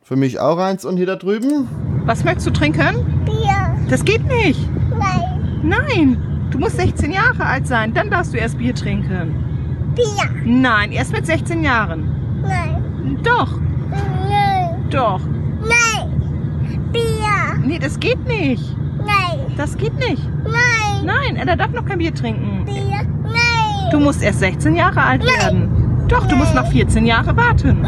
Für 0.00 0.16
mich 0.16 0.40
auch 0.40 0.56
eins 0.56 0.86
und 0.86 0.96
hier 0.96 1.04
da 1.04 1.16
drüben? 1.16 1.68
Was 2.06 2.24
möchtest 2.24 2.46
du 2.46 2.50
trinken? 2.52 3.04
Bier. 3.26 3.76
Das 3.90 4.02
geht 4.02 4.24
nicht. 4.24 4.66
Nein. 4.98 5.60
Nein. 5.62 6.48
Du 6.50 6.58
musst 6.58 6.78
16 6.78 7.12
Jahre 7.12 7.44
alt 7.44 7.66
sein, 7.66 7.92
dann 7.92 8.08
darfst 8.08 8.32
du 8.32 8.38
erst 8.38 8.56
Bier 8.56 8.74
trinken. 8.74 9.92
Bier. 9.94 10.30
Nein, 10.46 10.92
erst 10.92 11.12
mit 11.12 11.26
16 11.26 11.62
Jahren. 11.62 12.40
Nein. 12.40 13.18
Doch. 13.24 13.60
Nein. 13.90 14.86
Doch. 14.88 15.20
Nein. 15.60 16.88
Bier. 16.92 17.62
Nee, 17.62 17.78
das 17.78 18.00
geht 18.00 18.26
nicht. 18.26 18.74
Nein. 19.00 19.52
Das 19.58 19.76
geht 19.76 19.96
nicht. 19.96 20.22
Nein. 20.44 20.77
Nein, 21.04 21.36
er 21.36 21.56
darf 21.56 21.72
noch 21.72 21.84
kein 21.84 21.98
Bier 21.98 22.14
trinken. 22.14 22.64
Bier. 22.64 23.02
Nein. 23.22 23.90
Du 23.90 24.00
musst 24.00 24.22
erst 24.22 24.40
16 24.40 24.76
Jahre 24.76 25.02
alt 25.02 25.24
werden. 25.24 26.06
Doch, 26.08 26.26
du 26.26 26.36
musst 26.36 26.54
noch 26.54 26.66
14 26.70 27.06
Jahre 27.06 27.36
warten. 27.36 27.86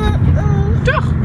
Doch. 0.85 1.20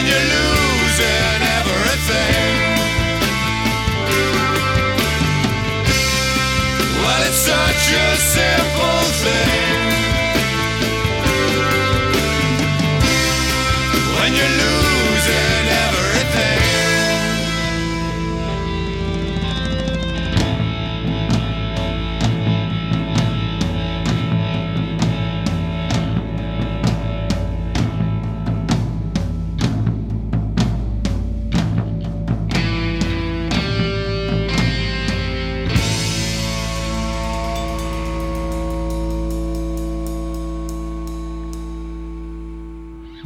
When 0.00 0.08
you're 0.08 0.16
losing 0.16 1.42
everything. 1.60 2.52
Well, 7.04 7.22
it's 7.28 7.36
such 7.36 7.92
a 7.92 8.16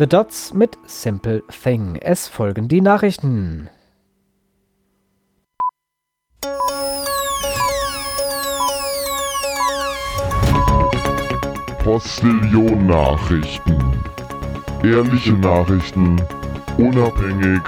The 0.05 0.11
Dots 0.11 0.53
mit 0.53 0.77
Simple 0.87 1.43
Thing. 1.49 1.97
Es 1.97 2.29
folgen 2.29 2.69
die 2.69 2.83
Nachrichten. 2.83 3.71
Postillon-Nachrichten. 11.83 13.79
Ehrliche 14.83 15.33
Nachrichten, 15.33 16.21
unabhängig, 16.77 17.63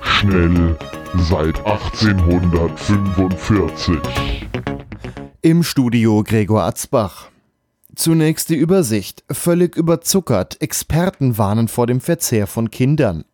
schnell 0.00 0.78
seit 1.18 1.58
1845. 1.58 4.48
Im 5.42 5.62
Studio 5.62 6.22
Gregor 6.24 6.62
Atzbach. 6.62 7.31
Zunächst 7.94 8.48
die 8.48 8.56
Übersicht. 8.56 9.22
Völlig 9.30 9.76
überzuckert. 9.76 10.60
Experten 10.60 11.36
warnen 11.36 11.68
vor 11.68 11.86
dem 11.86 12.00
Verzehr 12.00 12.46
von 12.46 12.70
Kindern. 12.70 13.24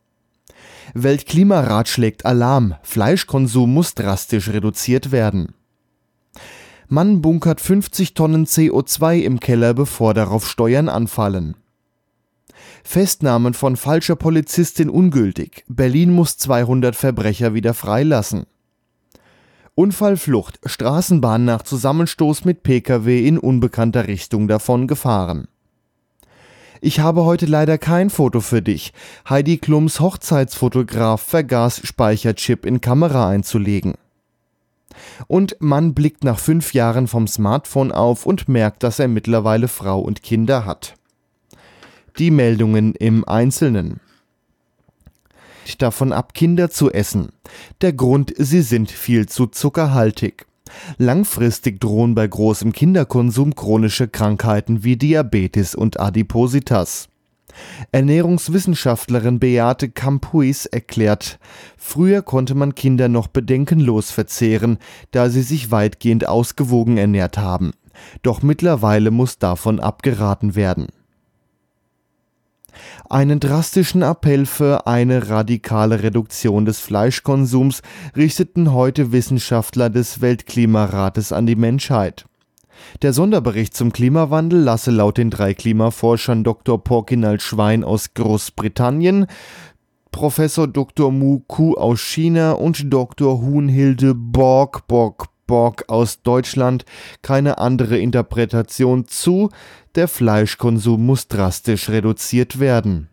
Weltklimarat 0.95 1.89
schlägt 1.89 2.27
Alarm. 2.27 2.75
Fleischkonsum 2.83 3.73
muss 3.73 3.95
drastisch 3.95 4.49
reduziert 4.49 5.13
werden. 5.13 5.55
Mann 6.89 7.21
bunkert 7.21 7.61
50 7.61 8.15
Tonnen 8.15 8.47
CO2 8.47 9.21
im 9.21 9.41
Keller, 9.41 9.75
bevor 9.75 10.15
darauf 10.15 10.49
Steuern 10.49 10.89
anfallen. 10.89 11.55
Festnahmen 12.83 13.53
von 13.53 13.77
falscher 13.77 14.17
Polizistin 14.17 14.89
ungültig. 14.89 15.65
Berlin 15.69 16.11
muss 16.11 16.39
200 16.39 16.97
Verbrecher 16.97 17.53
wieder 17.53 17.75
freilassen. 17.75 18.47
Unfallflucht. 19.79 20.59
Straßenbahn 20.65 21.45
nach 21.45 21.63
Zusammenstoß 21.63 22.45
mit 22.45 22.65
Pkw 22.65 23.25
in 23.25 23.39
unbekannter 23.39 24.09
Richtung 24.09 24.49
davon 24.49 24.89
gefahren. 24.89 25.47
Ich 26.81 26.99
habe 26.99 27.25
heute 27.25 27.47
leider 27.47 27.79
kein 27.79 28.11
Foto 28.11 28.41
für 28.41 28.61
dich. 28.61 28.93
Heidi 29.29 29.59
Klums 29.59 30.01
Hochzeitsfotograf 30.01 31.23
vergaß 31.23 31.83
Speicherchip 31.85 32.67
in 32.67 32.81
Kamera 32.81 33.29
einzulegen. 33.29 33.95
Und 35.29 35.55
Mann 35.61 35.95
blickt 35.95 36.25
nach 36.25 36.41
fünf 36.41 36.75
Jahren 36.75 37.07
vom 37.07 37.29
Smartphone 37.29 37.93
auf 37.93 38.27
und 38.27 38.49
merkt, 38.49 38.83
dass 38.83 38.99
er 38.99 39.07
mittlerweile 39.07 39.69
Frau 39.69 40.01
und 40.01 40.25
Kinder 40.25 40.67
hat. 40.67 40.95
Die 42.19 42.33
Meldungen 42.33 42.97
im 42.97 43.29
Einzelnen. 43.29 44.01
Davon 45.77 46.13
ab, 46.13 46.33
Kinder 46.33 46.71
zu 46.71 46.91
essen. 46.91 47.29
Der 47.83 47.93
Grund, 47.93 48.33
sie 48.37 48.63
sind 48.63 48.91
viel 48.91 49.29
zu 49.29 49.47
zuckerhaltig. 49.47 50.47
Langfristig 50.97 51.81
drohen 51.81 52.15
bei 52.15 52.27
großem 52.27 52.73
Kinderkonsum 52.73 53.55
chronische 53.55 54.09
Krankheiten 54.09 54.85
wie 54.85 54.97
Diabetes 54.97 55.75
und 55.75 56.01
Adipositas. 56.01 57.09
Ernährungswissenschaftlerin 57.93 59.41
Beate 59.41 59.89
Campuis 59.89 60.67
erklärt, 60.67 61.39
früher 61.77 62.23
konnte 62.23 62.55
man 62.55 62.75
Kinder 62.75 63.09
noch 63.09 63.27
bedenkenlos 63.27 64.11
verzehren, 64.11 64.79
da 65.11 65.31
sie 65.31 65.43
sich 65.43 65.71
weitgehend 65.71 66.29
ausgewogen 66.29 66.99
ernährt 66.99 67.39
haben. 67.39 67.73
Doch 68.23 68.43
mittlerweile 68.43 69.11
muss 69.11 69.39
davon 69.39 69.81
abgeraten 69.81 70.55
werden. 70.55 70.89
Einen 73.09 73.41
drastischen 73.41 74.03
Appell 74.03 74.47
für 74.47 74.87
eine 74.87 75.29
radikale 75.29 76.03
Reduktion 76.03 76.65
des 76.65 76.81
Fleischkonsums 76.81 77.83
richteten 78.17 78.73
heute 78.73 79.13
Wissenschaftler 79.13 79.91
des 79.91 80.21
Weltklimarates 80.21 81.33
an 81.33 81.47
die 81.47 81.57
Menschheit. 81.57 82.27
Der 83.03 83.13
Sonderbericht 83.13 83.77
zum 83.77 83.93
Klimawandel 83.93 84.61
lasse 84.61 84.91
laut 84.91 85.19
den 85.19 85.31
drei 85.31 85.55
Klimaforschern 85.55 86.45
Dr. 86.45 86.83
Porkinal 86.83 87.41
Schwein 87.41 87.85
aus 87.85 88.15
Großbritannien, 88.15 89.27
Professor 90.11 90.67
Dr. 90.67 91.13
Mu 91.13 91.41
Ku 91.47 91.75
aus 91.75 92.01
China 92.01 92.53
und 92.53 92.93
Dr. 92.93 93.41
Hunhilde 93.41 94.15
Borg 94.15 94.87
Borg 94.89 95.27
Borg 95.47 95.85
aus 95.89 96.23
Deutschland 96.23 96.85
keine 97.23 97.59
andere 97.59 97.99
Interpretation 97.99 99.07
zu, 99.07 99.49
der 99.95 100.09
Fleischkonsum 100.09 101.05
muss 101.05 101.29
drastisch 101.29 101.89
reduziert 101.89 102.61
werden. 102.61 103.09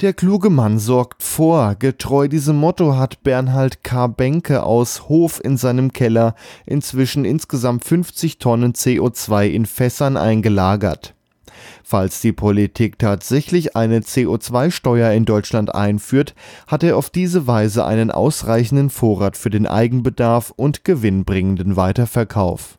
Der 0.00 0.12
kluge 0.12 0.48
Mann 0.48 0.78
sorgt 0.78 1.24
vor. 1.24 1.74
Getreu 1.74 2.28
diesem 2.28 2.54
Motto 2.56 2.96
hat 2.96 3.24
Bernhard 3.24 3.82
K. 3.82 4.06
Benke 4.06 4.62
aus 4.62 5.08
Hof 5.08 5.40
in 5.42 5.56
seinem 5.56 5.92
Keller 5.92 6.36
inzwischen 6.66 7.24
insgesamt 7.24 7.84
50 7.84 8.38
Tonnen 8.38 8.74
CO2 8.74 9.48
in 9.48 9.66
Fässern 9.66 10.16
eingelagert. 10.16 11.14
Falls 11.82 12.20
die 12.20 12.32
Politik 12.32 13.00
tatsächlich 13.00 13.74
eine 13.74 13.98
CO2-Steuer 13.98 15.10
in 15.10 15.24
Deutschland 15.24 15.74
einführt, 15.74 16.36
hat 16.68 16.84
er 16.84 16.96
auf 16.96 17.10
diese 17.10 17.48
Weise 17.48 17.84
einen 17.84 18.12
ausreichenden 18.12 18.90
Vorrat 18.90 19.36
für 19.36 19.50
den 19.50 19.66
Eigenbedarf 19.66 20.52
und 20.54 20.84
gewinnbringenden 20.84 21.74
Weiterverkauf. 21.74 22.77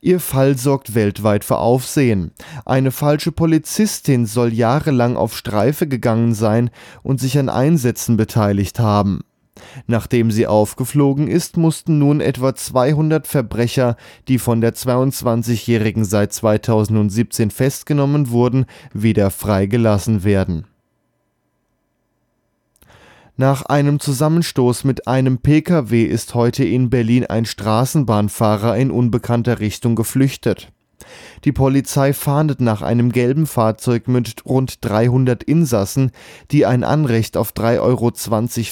Ihr 0.00 0.20
Fall 0.20 0.56
sorgt 0.56 0.94
weltweit 0.94 1.44
für 1.44 1.58
Aufsehen. 1.58 2.30
Eine 2.64 2.92
falsche 2.92 3.32
Polizistin 3.32 4.26
soll 4.26 4.52
jahrelang 4.52 5.16
auf 5.16 5.36
Streife 5.36 5.88
gegangen 5.88 6.34
sein 6.34 6.70
und 7.02 7.20
sich 7.20 7.36
an 7.38 7.48
Einsätzen 7.48 8.16
beteiligt 8.16 8.78
haben. 8.78 9.20
Nachdem 9.88 10.30
sie 10.30 10.46
aufgeflogen 10.46 11.26
ist, 11.26 11.56
mussten 11.56 11.98
nun 11.98 12.20
etwa 12.20 12.54
200 12.54 13.26
Verbrecher, 13.26 13.96
die 14.28 14.38
von 14.38 14.60
der 14.60 14.74
22-Jährigen 14.74 16.04
seit 16.04 16.32
2017 16.32 17.50
festgenommen 17.50 18.30
wurden, 18.30 18.66
wieder 18.92 19.32
freigelassen 19.32 20.22
werden. 20.22 20.67
Nach 23.40 23.62
einem 23.66 24.00
Zusammenstoß 24.00 24.82
mit 24.82 25.06
einem 25.06 25.38
Pkw 25.38 26.02
ist 26.02 26.34
heute 26.34 26.64
in 26.64 26.90
Berlin 26.90 27.24
ein 27.24 27.44
Straßenbahnfahrer 27.44 28.76
in 28.76 28.90
unbekannter 28.90 29.60
Richtung 29.60 29.94
geflüchtet. 29.94 30.72
Die 31.44 31.52
Polizei 31.52 32.12
fahndet 32.14 32.60
nach 32.60 32.82
einem 32.82 33.12
gelben 33.12 33.46
Fahrzeug 33.46 34.08
mit 34.08 34.44
rund 34.44 34.84
300 34.84 35.44
Insassen, 35.44 36.10
die 36.50 36.66
ein 36.66 36.82
Anrecht 36.82 37.36
auf 37.36 37.52
3,20 37.52 37.78
Euro 37.80 38.10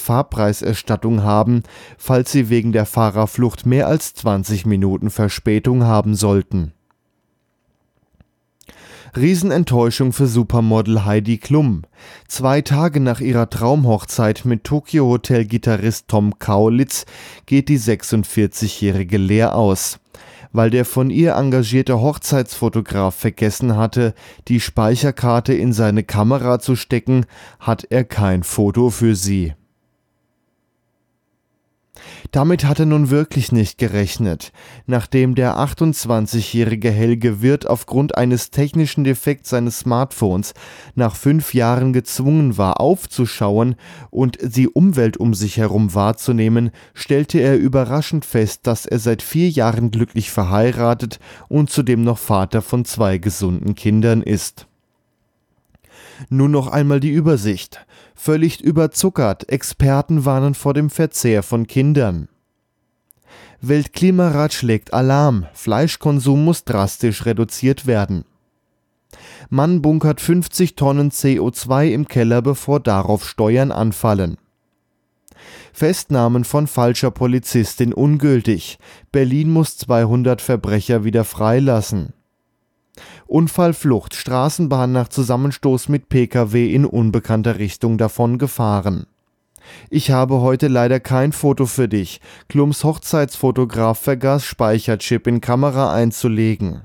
Fahrpreiserstattung 0.03 1.23
haben, 1.23 1.63
falls 1.97 2.33
sie 2.33 2.51
wegen 2.51 2.73
der 2.73 2.87
Fahrerflucht 2.87 3.67
mehr 3.67 3.87
als 3.87 4.15
20 4.15 4.67
Minuten 4.67 5.11
Verspätung 5.11 5.85
haben 5.85 6.17
sollten. 6.17 6.73
Riesenenttäuschung 9.15 10.13
für 10.13 10.27
Supermodel 10.27 11.05
Heidi 11.05 11.39
Klum. 11.39 11.83
Zwei 12.27 12.63
Tage 12.63 13.01
nach 13.01 13.21
ihrer 13.21 13.51
Traumhochzeit 13.51 14.45
mit 14.45 14.65
Tokyo 14.65 15.07
Hotel 15.07 15.45
Gitarrist 15.45 16.09
Tom 16.09 16.39
Kaulitz 16.39 17.05
geht 17.47 17.69
die 17.69 17.79
46-Jährige 17.79 19.19
leer 19.19 19.55
aus. 19.55 19.99
Weil 20.53 20.71
der 20.71 20.85
von 20.85 21.11
ihr 21.11 21.35
engagierte 21.35 22.01
Hochzeitsfotograf 22.01 23.15
vergessen 23.15 23.77
hatte, 23.77 24.15
die 24.49 24.61
Speicherkarte 24.61 25.53
in 25.53 25.73
seine 25.73 26.03
Kamera 26.03 26.59
zu 26.59 26.77
stecken, 26.77 27.27
hat 27.61 27.85
er 27.91 28.05
kein 28.05 28.43
Foto 28.43 28.91
für 28.91 29.15
sie. 29.15 29.55
Damit 32.37 32.67
hat 32.67 32.79
er 32.81 32.85
nun 32.85 33.09
wirklich 33.09 33.51
nicht 33.51 33.79
gerechnet. 33.79 34.53
Nachdem 34.85 35.35
der 35.35 35.57
28-jährige 35.57 36.91
Helge 36.91 37.41
Wirth 37.41 37.67
aufgrund 37.67 38.19
eines 38.19 38.51
technischen 38.51 39.05
Defekts 39.05 39.49
seines 39.49 39.79
Smartphones 39.79 40.53
nach 40.95 41.17
fünf 41.17 41.55
Jahren 41.55 41.95
gezwungen 41.95 42.59
war, 42.59 42.79
aufzuschauen 42.79 43.75
und 44.11 44.37
die 44.43 44.69
Umwelt 44.69 45.17
um 45.17 45.33
sich 45.33 45.57
herum 45.57 45.95
wahrzunehmen, 45.95 46.73
stellte 46.93 47.39
er 47.39 47.57
überraschend 47.57 48.27
fest, 48.27 48.67
dass 48.67 48.85
er 48.85 48.99
seit 48.99 49.23
vier 49.23 49.49
Jahren 49.49 49.91
glücklich 49.91 50.31
verheiratet 50.31 51.21
und 51.49 51.71
zudem 51.71 52.05
noch 52.05 52.19
Vater 52.19 52.61
von 52.61 52.85
zwei 52.85 53.17
gesunden 53.17 53.75
Kindern 53.75 54.21
ist. 54.21 54.67
Nun 56.29 56.51
noch 56.51 56.69
einmal 56.69 57.01
die 57.01 57.13
Übersicht. 57.13 57.87
Völlig 58.17 58.63
überzuckert, 58.63 59.49
Experten 59.51 60.25
warnen 60.25 60.55
vor 60.55 60.75
dem 60.75 60.91
Verzehr 60.91 61.43
von 61.43 61.67
Kindern. 61.67 62.29
Weltklimarat 63.61 64.53
schlägt 64.53 64.93
Alarm, 64.93 65.47
Fleischkonsum 65.53 66.45
muss 66.45 66.65
drastisch 66.65 67.27
reduziert 67.27 67.87
werden. 67.87 68.25
Mann 69.51 69.83
bunkert 69.83 70.21
50 70.21 70.77
Tonnen 70.77 71.11
CO2 71.11 71.91
im 71.91 72.09
Keller, 72.09 72.43
bevor 72.43 72.81
darauf 72.81 73.29
Steuern 73.29 73.71
anfallen. 73.71 74.39
Festnahmen 75.73 76.45
von 76.45 76.67
falscher 76.67 77.11
Polizistin 77.11 77.93
ungültig. 77.93 78.79
Berlin 79.13 79.51
muss 79.51 79.77
200 79.77 80.41
Verbrecher 80.41 81.05
wieder 81.05 81.25
freilassen. 81.25 82.15
Unfallflucht, 83.27 84.15
Straßenbahn 84.15 84.93
nach 84.93 85.09
Zusammenstoß 85.09 85.89
mit 85.89 86.09
Pkw 86.09 86.73
in 86.73 86.85
unbekannter 86.85 87.59
Richtung 87.59 87.99
davon 87.99 88.39
gefahren. 88.39 89.07
Ich 89.91 90.13
habe 90.13 90.41
heute 90.41 90.69
leider 90.69 91.01
kein 91.01 91.33
Foto 91.33 91.67
für 91.67 91.89
dich. 91.89 92.21
Klums 92.49 92.85
Hochzeitsfotograf 92.85 93.99
vergaß 93.99 94.45
Speicherchip 94.45 95.27
in 95.27 95.41
Kamera 95.41 95.93
einzulegen. 95.93 96.83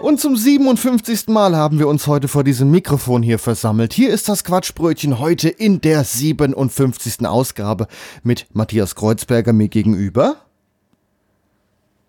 Und 0.00 0.20
zum 0.20 0.36
57. 0.36 1.28
Mal 1.28 1.56
haben 1.56 1.78
wir 1.78 1.88
uns 1.88 2.06
heute 2.06 2.28
vor 2.28 2.44
diesem 2.44 2.70
Mikrofon 2.70 3.22
hier 3.22 3.38
versammelt. 3.38 3.94
Hier 3.94 4.10
ist 4.10 4.28
das 4.28 4.44
Quatschbrötchen 4.44 5.18
heute 5.18 5.48
in 5.48 5.80
der 5.80 6.04
57. 6.04 7.26
Ausgabe 7.26 7.88
mit 8.22 8.46
Matthias 8.52 8.96
Kreuzberger 8.96 9.52
mir 9.52 9.68
gegenüber. 9.68 10.36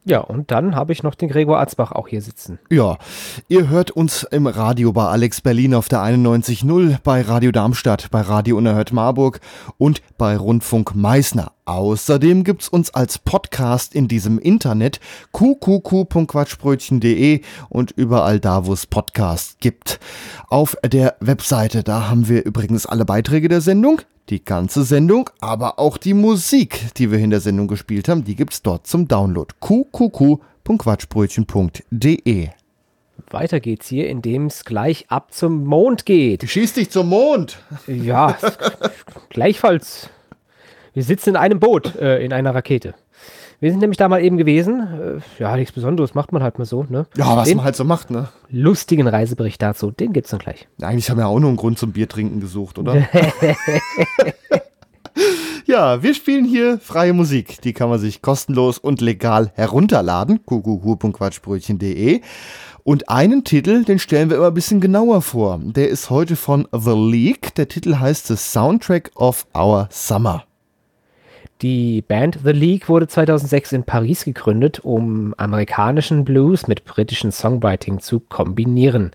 Ja, 0.07 0.19
und 0.19 0.51
dann 0.51 0.75
habe 0.75 0.93
ich 0.93 1.01
noch 1.01 1.15
den 1.15 1.29
Gregor 1.29 1.57
Arzbach 1.57 1.91
auch 1.91 2.07
hier 2.07 2.21
sitzen. 2.21 2.59
Ja, 2.69 2.99
ihr 3.47 3.69
hört 3.69 3.89
uns 3.89 4.21
im 4.21 4.45
Radio 4.45 4.93
bei 4.93 5.07
Alex 5.07 5.41
Berlin 5.41 5.73
auf 5.73 5.89
der 5.89 6.01
91.0, 6.01 6.99
bei 7.03 7.21
Radio 7.21 7.51
Darmstadt, 7.51 8.11
bei 8.11 8.21
Radio 8.21 8.55
Unerhört 8.55 8.93
Marburg 8.93 9.39
und 9.79 10.03
bei 10.19 10.37
Rundfunk 10.37 10.93
Meißner. 10.93 11.53
Außerdem 11.65 12.43
gibt's 12.43 12.69
uns 12.69 12.93
als 12.93 13.17
Podcast 13.17 13.95
in 13.95 14.07
diesem 14.07 14.37
Internet 14.37 14.99
qqq.quatschbrötchen.de 15.33 17.41
und 17.69 17.89
überall 17.89 18.39
da, 18.39 18.67
wo 18.67 18.73
es 18.73 18.85
Podcasts 18.85 19.57
gibt. 19.59 19.99
Auf 20.47 20.77
der 20.85 21.15
Webseite, 21.19 21.81
da 21.81 22.09
haben 22.09 22.29
wir 22.29 22.45
übrigens 22.45 22.85
alle 22.85 23.05
Beiträge 23.05 23.49
der 23.49 23.61
Sendung, 23.61 24.01
die 24.29 24.43
ganze 24.43 24.83
Sendung, 24.83 25.29
aber 25.39 25.79
auch 25.79 25.97
die 25.97 26.13
Musik, 26.13 26.93
die 26.97 27.09
wir 27.11 27.19
in 27.19 27.29
der 27.29 27.41
Sendung 27.41 27.67
gespielt 27.67 28.09
haben, 28.09 28.23
die 28.23 28.35
gibt's 28.35 28.61
dort 28.61 28.87
zum 28.87 29.07
Download. 29.07 29.53
qqq.quatschbrötchen.de 29.61 32.49
Weiter 33.31 33.59
geht's 33.59 33.87
hier, 33.87 34.07
indem 34.07 34.45
es 34.47 34.65
gleich 34.65 35.05
ab 35.09 35.33
zum 35.33 35.65
Mond 35.65 36.05
geht. 36.05 36.47
Schieß 36.47 36.73
dich 36.73 36.91
zum 36.91 37.09
Mond! 37.09 37.57
Ja, 37.87 38.37
gleichfalls. 39.29 40.11
Wir 40.93 41.03
sitzen 41.03 41.31
in 41.31 41.35
einem 41.35 41.59
Boot, 41.59 41.95
äh, 41.95 42.23
in 42.23 42.31
einer 42.33 42.53
Rakete. 42.55 42.93
Wir 43.59 43.71
sind 43.71 43.79
nämlich 43.79 43.97
da 43.97 44.07
mal 44.09 44.23
eben 44.23 44.37
gewesen. 44.37 45.21
Äh, 45.39 45.41
ja, 45.41 45.55
nichts 45.55 45.73
Besonderes, 45.73 46.13
macht 46.13 46.31
man 46.31 46.43
halt 46.43 46.57
mal 46.59 46.65
so, 46.65 46.85
ne? 46.89 47.05
Ja, 47.15 47.35
was 47.37 47.47
den 47.47 47.57
man 47.57 47.65
halt 47.65 47.75
so 47.75 47.83
macht, 47.83 48.11
ne? 48.11 48.29
lustigen 48.49 49.07
Reisebericht 49.07 49.61
dazu, 49.61 49.91
den 49.91 50.13
gibt's 50.13 50.31
dann 50.31 50.39
gleich. 50.39 50.67
Eigentlich 50.81 51.09
haben 51.09 51.17
wir 51.17 51.27
auch 51.27 51.39
nur 51.39 51.49
einen 51.49 51.57
Grund 51.57 51.77
zum 51.77 51.91
Bier 51.91 52.07
trinken 52.07 52.39
gesucht, 52.39 52.79
oder? 52.79 52.95
ja, 55.65 56.01
wir 56.03 56.13
spielen 56.13 56.45
hier 56.45 56.79
freie 56.79 57.13
Musik. 57.13 57.61
Die 57.61 57.73
kann 57.73 57.89
man 57.89 57.99
sich 57.99 58.21
kostenlos 58.21 58.77
und 58.77 59.01
legal 59.01 59.51
herunterladen. 59.55 60.41
qqq.quatschbrötchen.de 60.45 62.21
und 62.83 63.09
einen 63.09 63.43
Titel, 63.43 63.83
den 63.83 63.97
stellen 63.97 64.29
wir 64.29 64.37
immer 64.37 64.47
ein 64.47 64.53
bisschen 64.53 64.79
genauer 64.79 65.21
vor. 65.23 65.59
Der 65.63 65.89
ist 65.89 66.11
heute 66.11 66.35
von 66.35 66.67
The 66.71 66.93
League. 66.93 67.55
Der 67.55 67.67
Titel 67.67 67.97
heißt 67.97 68.27
The 68.27 68.35
Soundtrack 68.35 69.11
of 69.15 69.47
Our 69.57 69.87
Summer. 69.91 70.45
Die 71.61 72.01
Band 72.01 72.39
The 72.43 72.51
League 72.51 72.89
wurde 72.89 73.07
2006 73.07 73.71
in 73.71 73.83
Paris 73.85 74.25
gegründet, 74.25 74.81
um 74.83 75.33
amerikanischen 75.37 76.25
Blues 76.25 76.67
mit 76.67 76.83
britischem 76.83 77.31
Songwriting 77.31 77.99
zu 77.99 78.19
kombinieren. 78.19 79.11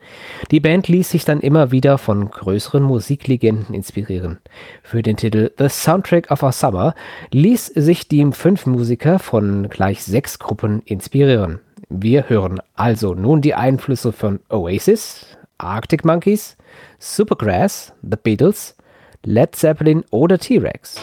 Die 0.51 0.61
Band 0.61 0.89
ließ 0.89 1.11
sich 1.11 1.27
dann 1.27 1.41
immer 1.41 1.71
wieder 1.71 1.99
von 1.99 2.31
größeren 2.31 2.83
Musiklegenden 2.83 3.75
inspirieren. 3.75 4.39
Für 4.83 5.03
den 5.03 5.19
Titel 5.19 5.51
The 5.59 5.69
Soundtrack 5.69 6.31
of 6.31 6.43
Our 6.43 6.53
Summer 6.53 6.95
ließ 7.31 7.67
sich 7.67 8.09
Team 8.09 8.33
fünf 8.33 8.65
Musiker 8.65 9.19
von 9.19 9.69
gleich 9.69 10.03
sechs 10.03 10.39
Gruppen 10.39 10.81
inspirieren. 10.87 11.61
Wir 11.91 12.31
hören 12.31 12.59
also 12.75 13.15
nun 13.15 13.43
die 13.43 13.55
Einflüsse 13.55 14.13
von 14.13 14.41
Oasis, 14.49 15.37
Arctic 15.59 16.07
Monkeys, 16.07 16.57
Supergrass, 16.99 17.93
The 18.03 18.17
Beatles, 18.17 18.77
Led 19.25 19.55
Zeppelin 19.55 20.05
oder 20.11 20.39
T-Rex. 20.39 20.97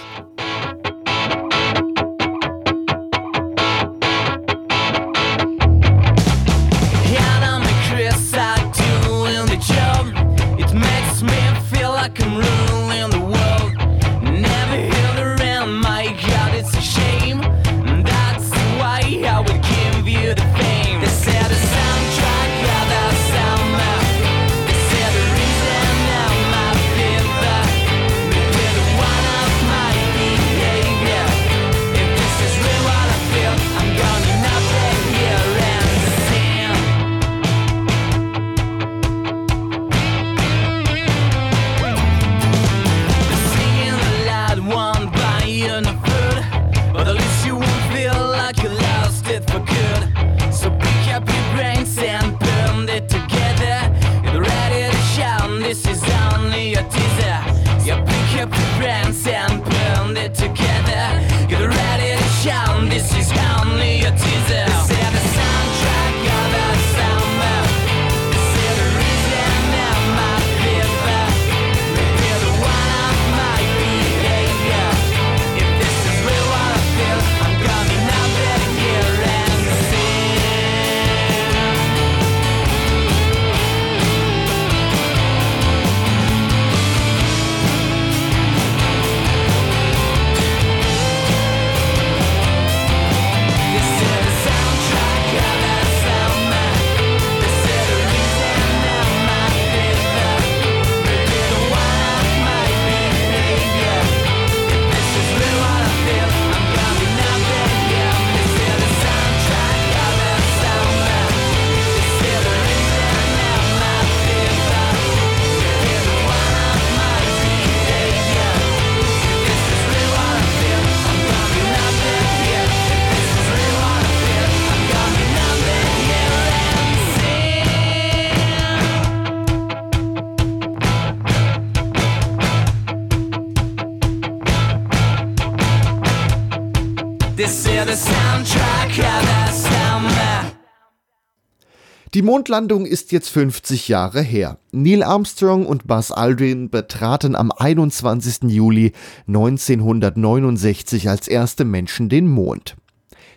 Die 142.18 142.24
Mondlandung 142.24 142.88
ist 142.88 143.12
jetzt 143.12 143.30
50 143.30 143.90
Jahre 143.90 144.24
her. 144.24 144.58
Neil 144.72 145.04
Armstrong 145.04 145.68
und 145.68 145.86
Buzz 145.86 146.10
Aldrin 146.10 146.72
betraten 146.72 147.36
am 147.36 147.52
21. 147.52 148.50
Juli 148.50 148.94
1969 149.28 151.10
als 151.10 151.28
erste 151.28 151.64
Menschen 151.64 152.10
den 152.10 152.28
Mond. 152.28 152.76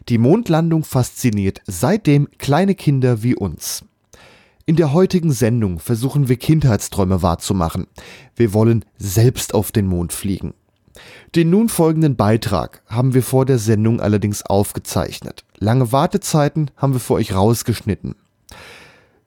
Die 0.08 0.16
Mondlandung 0.16 0.82
fasziniert 0.84 1.60
seitdem 1.66 2.26
kleine 2.38 2.74
Kinder 2.74 3.22
wie 3.22 3.34
uns. 3.34 3.84
In 4.64 4.76
der 4.76 4.94
heutigen 4.94 5.32
Sendung 5.32 5.78
versuchen 5.78 6.30
wir 6.30 6.38
Kindheitsträume 6.38 7.20
wahrzumachen. 7.20 7.86
Wir 8.34 8.54
wollen 8.54 8.86
selbst 8.96 9.52
auf 9.52 9.72
den 9.72 9.88
Mond 9.88 10.14
fliegen. 10.14 10.54
Den 11.34 11.50
nun 11.50 11.68
folgenden 11.68 12.16
Beitrag 12.16 12.82
haben 12.86 13.12
wir 13.12 13.22
vor 13.22 13.44
der 13.44 13.58
Sendung 13.58 14.00
allerdings 14.00 14.42
aufgezeichnet. 14.42 15.44
Lange 15.58 15.92
Wartezeiten 15.92 16.70
haben 16.78 16.94
wir 16.94 17.00
für 17.00 17.14
euch 17.14 17.34
rausgeschnitten. 17.34 18.14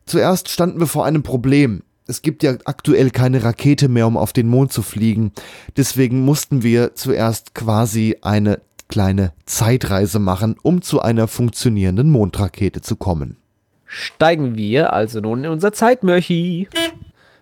Zuerst 0.06 0.50
standen 0.50 0.80
wir 0.80 0.88
vor 0.88 1.06
einem 1.06 1.24
Problem. 1.24 1.84
Es 2.06 2.22
gibt 2.22 2.44
ja 2.44 2.56
aktuell 2.66 3.12
keine 3.12 3.44
Rakete 3.44 3.88
mehr, 3.88 4.08
um 4.08 4.18
auf 4.18 4.34
den 4.34 4.50
Mond 4.50 4.74
zu 4.74 4.82
fliegen. 4.82 5.32
Deswegen 5.78 6.26
mussten 6.26 6.64
wir 6.64 6.96
zuerst 6.96 7.56
quasi 7.56 8.18
eine 8.22 8.60
kleine 8.90 9.32
Zeitreise 9.46 10.20
machen, 10.20 10.58
um 10.62 10.82
zu 10.82 11.02
einer 11.02 11.28
funktionierenden 11.28 12.10
Mondrakete 12.10 12.82
zu 12.82 12.96
kommen. 12.96 13.38
Steigen 13.86 14.56
wir 14.56 14.92
also 14.92 15.20
nun 15.20 15.46
in 15.46 15.52
unser 15.52 15.72
Zeitmörchi. 15.72 16.68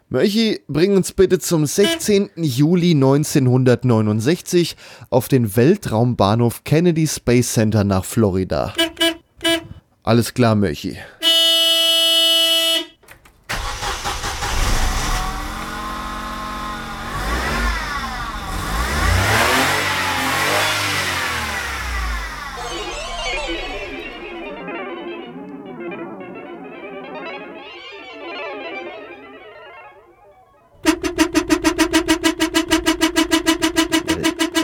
Mörchi, 0.09 0.59
bring 0.67 0.95
uns 0.95 1.13
bitte 1.13 1.39
zum 1.39 1.65
16. 1.65 2.31
Juli 2.35 2.91
1969 2.91 4.75
auf 5.09 5.29
den 5.29 5.55
Weltraumbahnhof 5.55 6.65
Kennedy 6.65 7.07
Space 7.07 7.53
Center 7.53 7.85
nach 7.85 8.03
Florida. 8.03 8.73
Alles 10.03 10.33
klar, 10.33 10.55
Mörchi. 10.55 10.97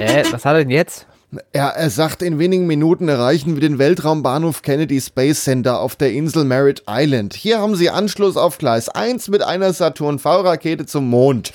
Äh, 0.07 0.23
was 0.31 0.45
hat 0.45 0.53
er 0.53 0.59
denn 0.59 0.69
jetzt? 0.69 1.05
Er, 1.51 1.67
er 1.75 1.89
sagt, 1.89 2.21
in 2.21 2.39
wenigen 2.39 2.67
Minuten 2.67 3.09
erreichen 3.09 3.55
wir 3.55 3.61
den 3.61 3.79
Weltraumbahnhof 3.79 4.61
Kennedy 4.61 5.01
Space 5.01 5.43
Center 5.43 5.79
auf 5.81 5.97
der 5.97 6.13
Insel 6.13 6.45
Merritt 6.45 6.83
Island. 6.89 7.33
Hier 7.33 7.59
haben 7.59 7.75
Sie 7.75 7.89
Anschluss 7.89 8.37
auf 8.37 8.57
Gleis 8.57 8.87
1 8.87 9.27
mit 9.27 9.43
einer 9.43 9.73
Saturn 9.73 10.19
V-Rakete 10.19 10.85
zum 10.85 11.09
Mond. 11.09 11.51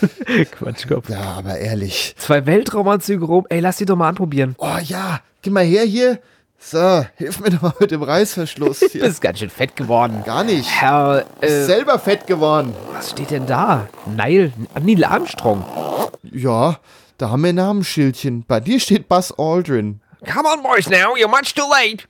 Quatschkopf. 0.58 1.08
Ja, 1.10 1.20
aber 1.38 1.58
ehrlich. 1.58 2.14
Zwei 2.18 2.46
Weltraumanzüge 2.46 3.24
rum. 3.26 3.46
Ey, 3.50 3.60
lass 3.60 3.76
die 3.76 3.84
doch 3.84 3.96
mal 3.96 4.08
anprobieren. 4.08 4.54
Oh 4.58 4.78
ja, 4.82 5.20
geh 5.42 5.50
mal 5.50 5.64
her 5.64 5.84
hier. 5.84 6.18
So, 6.58 7.04
hilf 7.16 7.40
mir 7.40 7.50
doch 7.50 7.62
mal 7.62 7.74
mit 7.80 7.90
dem 7.90 8.02
Reißverschluss 8.02 8.78
Du 8.80 8.88
hier. 8.92 9.02
bist 9.02 9.20
ganz 9.20 9.40
schön 9.40 9.50
fett 9.50 9.76
geworden. 9.76 10.22
Gar 10.24 10.44
nicht. 10.44 10.68
Herr, 10.70 11.26
Ist 11.40 11.50
äh, 11.50 11.64
selber 11.66 11.98
fett 11.98 12.26
geworden. 12.26 12.72
was 12.94 13.10
steht 13.10 13.30
denn 13.30 13.46
da? 13.46 13.88
Neil, 14.06 14.52
Neil 14.80 15.04
Armstrong. 15.04 15.64
Ja, 16.32 16.78
da 17.22 17.30
haben 17.30 17.42
wir 17.44 17.50
ein 17.50 17.54
Namensschildchen. 17.54 18.44
Bei 18.48 18.58
dir 18.58 18.80
steht 18.80 19.08
Buzz 19.08 19.32
Aldrin. 19.38 20.00
Come 20.26 20.48
on, 20.48 20.60
boys, 20.60 20.90
now. 20.90 21.14
You're 21.14 21.28
much 21.28 21.54
too 21.54 21.62
late. 21.70 22.08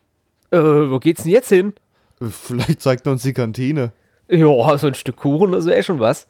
Äh, 0.50 0.90
wo 0.90 0.98
geht's 0.98 1.24
denn 1.24 1.32
jetzt 1.32 1.50
hin? 1.50 1.74
Äh, 2.22 2.28
Vielleicht 2.30 2.80
zeigt 2.80 3.06
er 3.06 3.12
uns 3.12 3.22
die 3.22 3.34
Kantine. 3.34 3.92
Ja, 4.30 4.78
so 4.78 4.86
ein 4.86 4.94
Stück 4.94 5.16
Kuchen, 5.16 5.52
das 5.52 5.66
wäre 5.66 5.82
schon 5.82 6.00
was. 6.00 6.26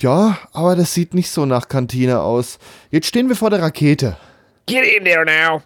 Ja, 0.00 0.38
aber 0.52 0.74
das 0.74 0.92
sieht 0.92 1.14
nicht 1.14 1.30
so 1.30 1.46
nach 1.46 1.68
Kantine 1.68 2.20
aus. 2.20 2.58
Jetzt 2.90 3.06
stehen 3.06 3.28
wir 3.28 3.36
vor 3.36 3.50
der 3.50 3.62
Rakete. 3.62 4.16
Get 4.66 4.84
in 4.84 5.04
there 5.04 5.24
now. 5.24 5.62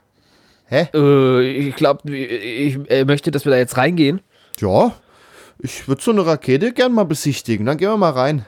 Hä? 0.66 0.88
Äh, 0.92 1.68
ich 1.68 1.74
glaube, 1.76 2.14
ich 2.14 2.78
äh, 2.90 3.06
möchte, 3.06 3.30
dass 3.30 3.46
wir 3.46 3.52
da 3.52 3.56
jetzt 3.56 3.78
reingehen. 3.78 4.20
Ja, 4.58 4.92
ich 5.58 5.88
würde 5.88 6.02
so 6.02 6.11
eine 6.11 6.26
Rakete 6.26 6.74
gern 6.74 6.92
mal 6.92 7.04
besichtigen. 7.04 7.64
Dann 7.64 7.78
gehen 7.78 7.88
wir 7.88 7.96
mal 7.96 8.11
rein. 8.11 8.44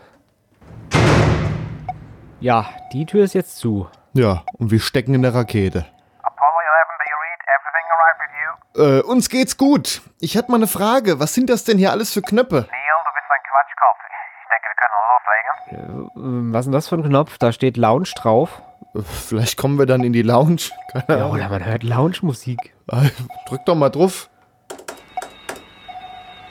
Ja, 2.41 2.69
die 2.93 3.07
Tür 3.07 3.25
ist 3.25 3.33
jetzt 3.35 3.57
zu. 3.57 3.87
Ja, 4.15 4.43
und 4.59 4.71
wir 4.71 4.81
stecken 4.81 5.15
in 5.15 5.23
der 5.23 5.35
Rakete. 5.35 5.87
Apollo 6.23 6.59
11, 6.69 6.89
do 6.99 7.05
you 7.11 7.19
read 7.23 7.41
everything 7.57 7.87
all 7.91 8.01
right 8.05 8.19
with 8.21 8.33
you? 8.43 8.99
Äh, 8.99 9.03
uns 9.11 9.29
geht's 9.29 9.57
gut. 9.57 10.03
Ich 10.21 10.35
hätte 10.35 10.51
mal 10.51 10.59
eine 10.59 10.67
Frage. 10.67 11.19
Was 11.21 11.35
sind 11.35 11.49
das 11.49 11.65
denn 11.65 11.79
hier 11.79 11.91
alles 11.91 12.13
für 12.13 12.21
Knöpfe? 12.23 12.57
Neil, 12.57 12.67
du 12.69 13.11
bist 13.15 13.31
ein 13.31 13.43
Quatschkopf. 13.51 13.99
Ich 14.43 14.49
denke, 14.51 14.69
wir 14.69 14.77
können 14.83 16.11
loslegen. 16.17 16.47
Ähm, 16.47 16.53
Was 16.53 16.61
ist 16.61 16.65
denn 16.67 16.73
das 16.73 16.89
für 16.89 16.97
ein 16.97 17.05
Knopf? 17.05 17.39
Da 17.39 17.53
steht 17.53 17.77
Lounge 17.77 18.11
drauf. 18.17 18.61
Äh, 18.95 19.01
Vielleicht 19.01 19.57
kommen 19.59 19.79
wir 19.79 19.87
dann 19.87 20.03
in 20.05 20.13
die 20.13 20.23
Lounge. 20.23 20.61
Keine 20.93 21.05
Ja, 21.09 21.15
Ahnung. 21.17 21.31
oder 21.33 21.49
man 21.49 21.65
hört 21.65 21.83
Lounge-Musik. 21.83 22.59
Äh, 22.91 23.09
Drück 23.49 23.65
doch 23.65 23.75
mal 23.75 23.89
drauf. 23.91 24.29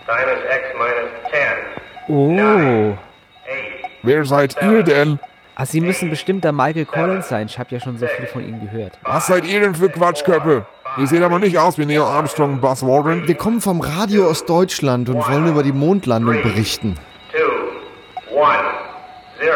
Time 0.08 0.32
is 0.32 0.44
X 0.44 0.66
minus 0.74 1.12
10, 1.32 2.14
Oh. 2.14 2.94
8, 2.94 3.00
Wer 4.04 4.26
seid 4.26 4.60
ihr 4.64 4.82
denn? 4.84 5.20
Ah, 5.62 5.66
Sie 5.68 5.80
müssen 5.80 6.10
bestimmt 6.10 6.44
der 6.44 6.54
Michael 6.54 6.86
Collins 6.86 7.30
sein. 7.30 7.46
Ich 7.46 7.60
habe 7.60 7.70
ja 7.70 7.80
schon 7.80 7.96
so 7.96 8.08
viel 8.08 8.26
von 8.26 8.44
Ihnen 8.44 8.62
gehört. 8.62 8.98
Was 9.04 9.28
seid 9.28 9.46
ihr 9.46 9.60
denn 9.60 9.76
für 9.76 9.90
Quatschköpfe? 9.90 10.66
Ihr 10.98 11.06
seht 11.06 11.22
aber 11.22 11.38
nicht 11.38 11.56
aus 11.60 11.78
wie 11.78 11.86
Neil 11.86 12.02
Armstrong 12.02 12.54
und 12.54 12.62
Buzz 12.62 12.82
Aldrin. 12.84 13.28
Wir 13.28 13.36
kommen 13.36 13.62
vom 13.62 13.80
Radio 13.80 14.28
aus 14.28 14.44
Deutschland 14.44 15.08
und 15.10 15.18
wollen 15.18 15.46
über 15.46 15.62
die 15.62 15.72
Mondlandung 15.72 16.42
berichten. 16.42 16.96
2, 18.34 18.40
1, 18.40 19.52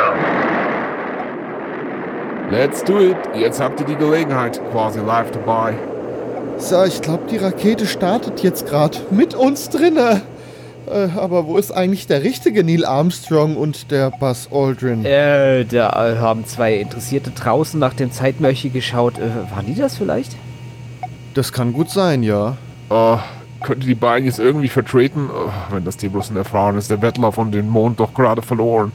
0. 2.51 2.51
Let's 2.51 2.83
do 2.83 2.99
it. 2.99 3.17
Jetzt 3.33 3.59
habt 3.59 3.79
ihr 3.79 3.87
die 3.87 3.95
Gelegenheit, 3.95 4.61
quasi 4.71 4.99
live 4.99 5.31
dabei. 5.31 5.73
So, 6.59 6.83
ich 6.83 7.01
glaube, 7.01 7.23
die 7.31 7.37
Rakete 7.37 7.87
startet 7.87 8.43
jetzt 8.43 8.67
gerade 8.67 8.99
mit 9.09 9.33
uns 9.33 9.71
drinne. 9.71 10.21
Äh, 10.87 11.09
aber 11.17 11.47
wo 11.47 11.57
ist 11.57 11.71
eigentlich 11.71 12.07
der 12.07 12.23
richtige 12.23 12.63
Neil 12.63 12.85
Armstrong 12.85 13.55
und 13.55 13.91
der 13.91 14.11
Buzz 14.11 14.49
Aldrin? 14.51 15.03
Äh, 15.05 15.65
da 15.65 16.13
äh, 16.13 16.17
haben 16.17 16.45
zwei 16.45 16.75
Interessierte 16.75 17.31
draußen 17.31 17.79
nach 17.79 17.93
dem 17.93 18.11
Zeitmörchi 18.11 18.69
geschaut. 18.69 19.17
Äh, 19.17 19.51
waren 19.51 19.65
die 19.65 19.75
das 19.75 19.97
vielleicht? 19.97 20.35
Das 21.33 21.51
kann 21.51 21.73
gut 21.73 21.89
sein, 21.89 22.23
ja. 22.23 22.57
Äh, 22.89 23.17
könnt 23.61 23.83
ihr 23.83 23.87
die 23.87 23.95
beiden 23.95 24.25
jetzt 24.25 24.39
irgendwie 24.39 24.69
vertreten? 24.69 25.29
Äh, 25.29 25.73
wenn 25.73 25.83
das 25.85 25.97
die 25.97 26.09
bloß 26.09 26.29
nicht 26.29 26.37
erfahren 26.37 26.77
ist, 26.77 26.91
der 26.91 27.01
Wettlauf 27.01 27.37
um 27.37 27.51
den 27.51 27.67
Mond 27.69 27.99
doch 27.99 28.13
gerade 28.13 28.41
verloren. 28.41 28.91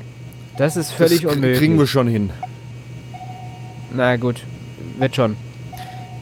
Das 0.57 0.76
ist 0.76 0.93
völlig 0.93 1.22
das 1.22 1.34
unmöglich. 1.34 1.59
kriegen 1.59 1.78
wir 1.78 1.86
schon 1.86 2.07
hin. 2.07 2.30
Na 3.93 4.16
gut, 4.16 4.43
wird 4.99 5.16
schon. 5.16 5.36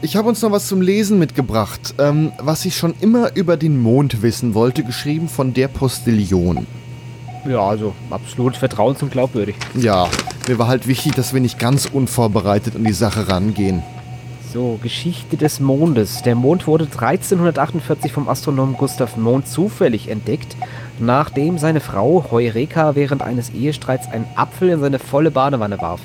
Ich 0.01 0.15
habe 0.15 0.29
uns 0.29 0.41
noch 0.41 0.51
was 0.51 0.67
zum 0.67 0.81
Lesen 0.81 1.19
mitgebracht, 1.19 1.95
ähm, 1.97 2.31
was 2.37 2.63
ich 2.63 2.77
schon 2.77 2.93
immer 3.01 3.35
über 3.35 3.57
den 3.57 3.77
Mond 3.81 4.21
wissen 4.21 4.53
wollte, 4.53 4.83
geschrieben 4.83 5.27
von 5.27 5.53
der 5.53 5.67
Postillion. 5.67 6.65
Ja, 7.45 7.59
also 7.59 7.93
absolut 8.09 8.55
vertrauens- 8.55 9.01
und 9.03 9.11
glaubwürdig. 9.11 9.55
Ja, 9.75 10.07
mir 10.47 10.57
war 10.57 10.69
halt 10.69 10.87
wichtig, 10.87 11.15
dass 11.15 11.33
wir 11.33 11.41
nicht 11.41 11.59
ganz 11.59 11.85
unvorbereitet 11.85 12.77
an 12.77 12.85
die 12.85 12.93
Sache 12.93 13.27
rangehen. 13.27 13.83
So, 14.53 14.79
Geschichte 14.81 15.35
des 15.35 15.59
Mondes. 15.59 16.21
Der 16.21 16.35
Mond 16.35 16.65
wurde 16.65 16.85
1348 16.85 18.13
vom 18.13 18.29
Astronomen 18.29 18.75
Gustav 18.75 19.17
Mond 19.17 19.49
zufällig 19.49 20.07
entdeckt, 20.07 20.55
nachdem 20.97 21.57
seine 21.57 21.81
Frau 21.81 22.25
Heureka 22.31 22.95
während 22.95 23.21
eines 23.21 23.49
Ehestreits 23.49 24.07
einen 24.07 24.25
Apfel 24.35 24.69
in 24.69 24.79
seine 24.79 24.97
volle 24.97 25.29
Badewanne 25.29 25.79
warf. 25.81 25.99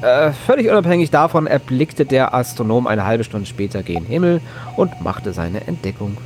Äh, 0.00 0.32
völlig 0.32 0.68
unabhängig 0.68 1.10
davon 1.10 1.46
erblickte 1.46 2.04
der 2.04 2.32
Astronom 2.32 2.86
eine 2.86 3.04
halbe 3.04 3.24
Stunde 3.24 3.46
später 3.46 3.82
gen 3.82 4.04
Himmel 4.04 4.40
und 4.76 5.00
machte 5.00 5.32
seine 5.32 5.66
Entdeckung. 5.66 6.16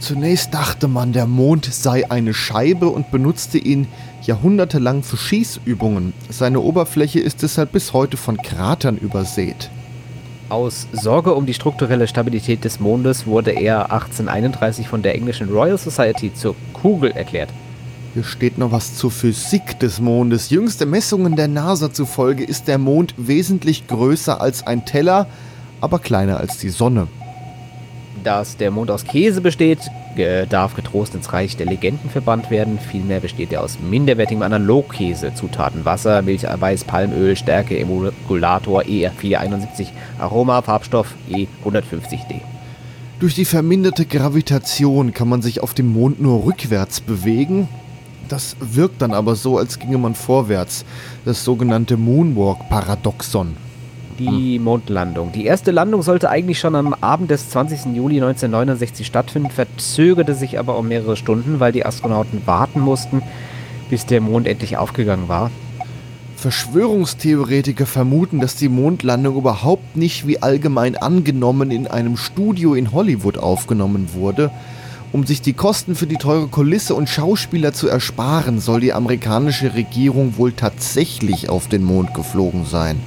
Zunächst 0.00 0.54
dachte 0.54 0.88
man, 0.88 1.12
der 1.12 1.26
Mond 1.26 1.66
sei 1.66 2.10
eine 2.10 2.32
Scheibe 2.32 2.88
und 2.88 3.10
benutzte 3.10 3.58
ihn 3.58 3.88
jahrhundertelang 4.22 5.02
für 5.02 5.16
Schießübungen. 5.16 6.14
Seine 6.30 6.60
Oberfläche 6.60 7.20
ist 7.20 7.42
deshalb 7.42 7.72
bis 7.72 7.92
heute 7.92 8.16
von 8.16 8.36
Kratern 8.38 8.96
übersät. 8.96 9.70
Aus 10.48 10.86
Sorge 10.92 11.34
um 11.34 11.44
die 11.44 11.54
strukturelle 11.54 12.08
Stabilität 12.08 12.64
des 12.64 12.80
Mondes 12.80 13.26
wurde 13.26 13.50
er 13.50 13.92
1831 13.92 14.88
von 14.88 15.02
der 15.02 15.14
englischen 15.14 15.50
Royal 15.50 15.76
Society 15.76 16.32
zur 16.32 16.54
Kugel 16.72 17.10
erklärt. 17.10 17.50
Hier 18.14 18.24
steht 18.24 18.58
noch 18.58 18.72
was 18.72 18.96
zur 18.96 19.10
Physik 19.10 19.78
des 19.80 20.00
Mondes. 20.00 20.50
Jüngste 20.50 20.86
Messungen 20.86 21.36
der 21.36 21.46
NASA 21.46 21.92
zufolge 21.92 22.42
ist 22.42 22.66
der 22.66 22.78
Mond 22.78 23.14
wesentlich 23.16 23.86
größer 23.86 24.40
als 24.40 24.66
ein 24.66 24.84
Teller, 24.84 25.26
aber 25.80 25.98
kleiner 25.98 26.38
als 26.38 26.58
die 26.58 26.70
Sonne. 26.70 27.06
Dass 28.24 28.56
der 28.56 28.70
Mond 28.70 28.90
aus 28.90 29.04
Käse 29.04 29.40
besteht, 29.40 29.78
darf 30.48 30.74
getrost 30.74 31.14
ins 31.14 31.32
Reich 31.32 31.56
der 31.56 31.66
Legenden 31.66 32.10
verbannt 32.10 32.50
werden. 32.50 32.80
Vielmehr 32.80 33.20
besteht 33.20 33.52
er 33.52 33.62
aus 33.62 33.78
minderwertigem 33.78 34.42
Analogkäse. 34.42 35.34
Zutaten 35.34 35.84
Wasser, 35.84 36.22
Milch, 36.22 36.48
Eiweiß, 36.48 36.84
Palmöl, 36.84 37.36
Stärke, 37.36 37.78
Emulgator 37.78 38.82
E471, 38.82 39.88
Aroma, 40.18 40.62
Farbstoff 40.62 41.14
E150D. 41.30 42.40
Durch 43.20 43.34
die 43.34 43.44
verminderte 43.44 44.06
Gravitation 44.06 45.12
kann 45.12 45.28
man 45.28 45.42
sich 45.42 45.60
auf 45.60 45.74
dem 45.74 45.92
Mond 45.92 46.20
nur 46.20 46.44
rückwärts 46.44 47.00
bewegen. 47.00 47.68
Das 48.28 48.56
wirkt 48.60 49.00
dann 49.00 49.14
aber 49.14 49.34
so, 49.34 49.58
als 49.58 49.78
ginge 49.78 49.98
man 49.98 50.14
vorwärts. 50.14 50.84
Das 51.24 51.44
sogenannte 51.44 51.96
Moonwalk-Paradoxon. 51.96 53.56
Die 54.18 54.58
Mondlandung. 54.58 55.32
Die 55.32 55.46
erste 55.46 55.70
Landung 55.70 56.02
sollte 56.02 56.28
eigentlich 56.28 56.58
schon 56.58 56.74
am 56.74 56.92
Abend 56.92 57.30
des 57.30 57.50
20. 57.50 57.94
Juli 57.94 58.16
1969 58.16 59.06
stattfinden, 59.06 59.50
verzögerte 59.50 60.34
sich 60.34 60.58
aber 60.58 60.76
um 60.76 60.88
mehrere 60.88 61.16
Stunden, 61.16 61.60
weil 61.60 61.72
die 61.72 61.86
Astronauten 61.86 62.42
warten 62.44 62.80
mussten, 62.80 63.22
bis 63.90 64.06
der 64.06 64.20
Mond 64.20 64.48
endlich 64.48 64.76
aufgegangen 64.76 65.28
war. 65.28 65.50
Verschwörungstheoretiker 66.36 67.86
vermuten, 67.86 68.40
dass 68.40 68.54
die 68.54 68.68
Mondlandung 68.68 69.36
überhaupt 69.36 69.96
nicht 69.96 70.26
wie 70.26 70.40
allgemein 70.40 70.96
angenommen 70.96 71.70
in 71.70 71.86
einem 71.86 72.16
Studio 72.16 72.74
in 72.74 72.92
Hollywood 72.92 73.38
aufgenommen 73.38 74.10
wurde. 74.14 74.50
Um 75.10 75.24
sich 75.24 75.40
die 75.40 75.54
Kosten 75.54 75.94
für 75.94 76.06
die 76.06 76.16
teure 76.16 76.48
Kulisse 76.48 76.94
und 76.94 77.08
Schauspieler 77.08 77.72
zu 77.72 77.88
ersparen, 77.88 78.60
soll 78.60 78.80
die 78.80 78.92
amerikanische 78.92 79.74
Regierung 79.74 80.36
wohl 80.36 80.52
tatsächlich 80.52 81.48
auf 81.48 81.66
den 81.66 81.82
Mond 81.82 82.12
geflogen 82.12 82.66
sein. 82.66 83.00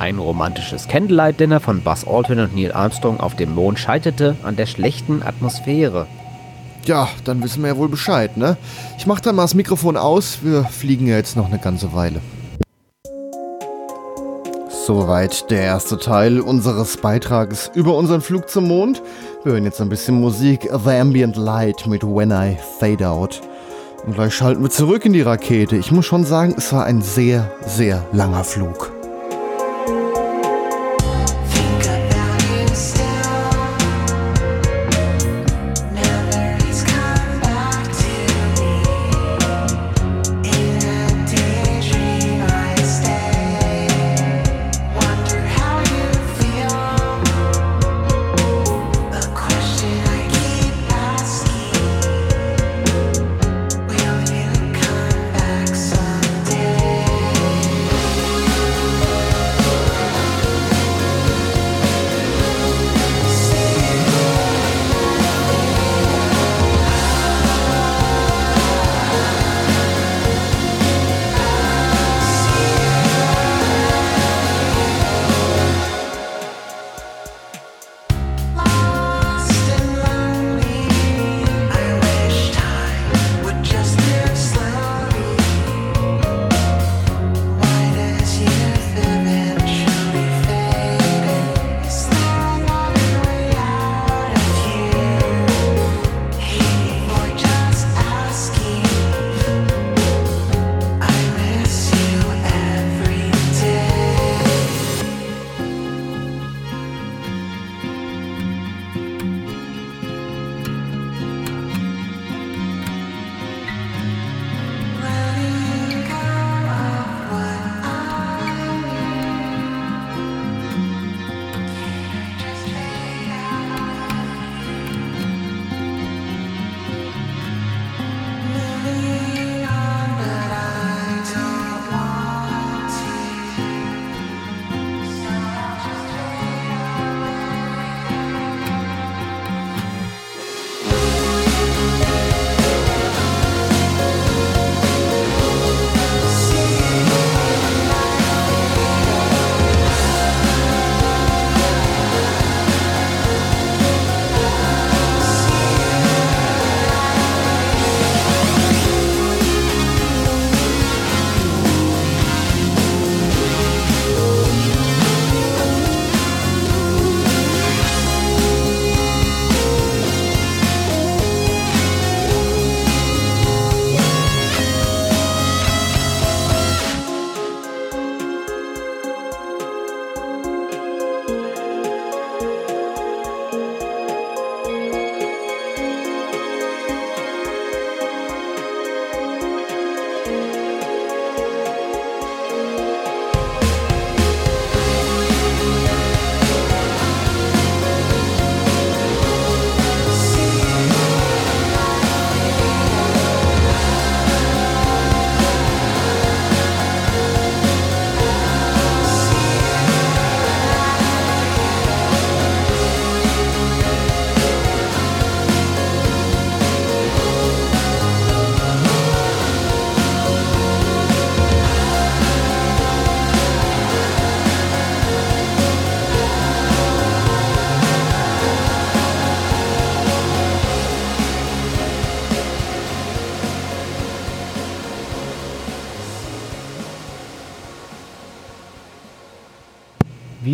Ein 0.00 0.18
romantisches 0.18 0.88
Candlelight-Dinner 0.88 1.60
von 1.60 1.82
Buzz 1.82 2.04
Aldrin 2.04 2.40
und 2.40 2.56
Neil 2.56 2.72
Armstrong 2.72 3.20
auf 3.20 3.36
dem 3.36 3.54
Mond 3.54 3.78
scheiterte 3.78 4.34
an 4.42 4.56
der 4.56 4.66
schlechten 4.66 5.22
Atmosphäre. 5.22 6.08
Ja, 6.84 7.08
dann 7.22 7.44
wissen 7.44 7.62
wir 7.62 7.68
ja 7.68 7.76
wohl 7.76 7.88
Bescheid, 7.88 8.36
ne? 8.36 8.56
Ich 8.98 9.06
mach 9.06 9.20
dann 9.20 9.36
mal 9.36 9.42
das 9.42 9.54
Mikrofon 9.54 9.96
aus. 9.96 10.38
Wir 10.42 10.64
fliegen 10.64 11.06
ja 11.06 11.16
jetzt 11.16 11.36
noch 11.36 11.46
eine 11.46 11.60
ganze 11.60 11.92
Weile. 11.92 12.20
Soweit 14.84 15.48
der 15.48 15.60
erste 15.60 15.96
Teil 15.96 16.40
unseres 16.40 16.96
Beitrages 16.96 17.70
über 17.72 17.94
unseren 17.94 18.20
Flug 18.20 18.50
zum 18.50 18.66
Mond. 18.66 19.00
Wir 19.44 19.54
hören 19.54 19.64
jetzt 19.64 19.80
ein 19.80 19.88
bisschen 19.88 20.20
Musik. 20.20 20.68
The 20.70 20.90
Ambient 20.90 21.34
Light 21.36 21.88
mit 21.88 22.04
When 22.04 22.30
I 22.30 22.56
Fade 22.78 23.08
Out. 23.08 23.40
Und 24.06 24.14
gleich 24.14 24.34
schalten 24.34 24.62
wir 24.62 24.70
zurück 24.70 25.04
in 25.04 25.12
die 25.12 25.22
Rakete. 25.22 25.74
Ich 25.74 25.90
muss 25.90 26.06
schon 26.06 26.24
sagen, 26.24 26.54
es 26.56 26.72
war 26.72 26.84
ein 26.84 27.02
sehr, 27.02 27.50
sehr 27.66 28.06
langer 28.12 28.44
Flug. 28.44 29.01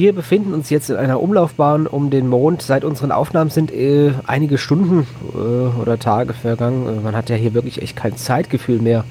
Wir 0.09 0.15
befinden 0.15 0.55
uns 0.55 0.71
jetzt 0.71 0.89
in 0.89 0.97
einer 0.97 1.21
Umlaufbahn 1.21 1.87
um 1.87 2.09
den 2.09 2.29
Mond. 2.29 2.63
Seit 2.63 2.83
unseren 2.83 3.13
Aufnahmen 3.13 3.51
sind 3.51 3.71
äh, 3.71 4.13
einige 4.27 4.57
Stunden 4.57 5.07
äh, 5.35 5.37
oder 5.37 5.99
Tage 5.99 6.33
vergangen. 6.33 6.87
Äh, 6.87 7.01
Man 7.03 7.15
hat 7.15 7.29
ja 7.29 7.37
hier 7.37 7.53
wirklich 7.53 7.83
echt 7.83 7.95
kein 7.95 8.17
Zeitgefühl 8.17 8.81
mehr. 8.81 9.05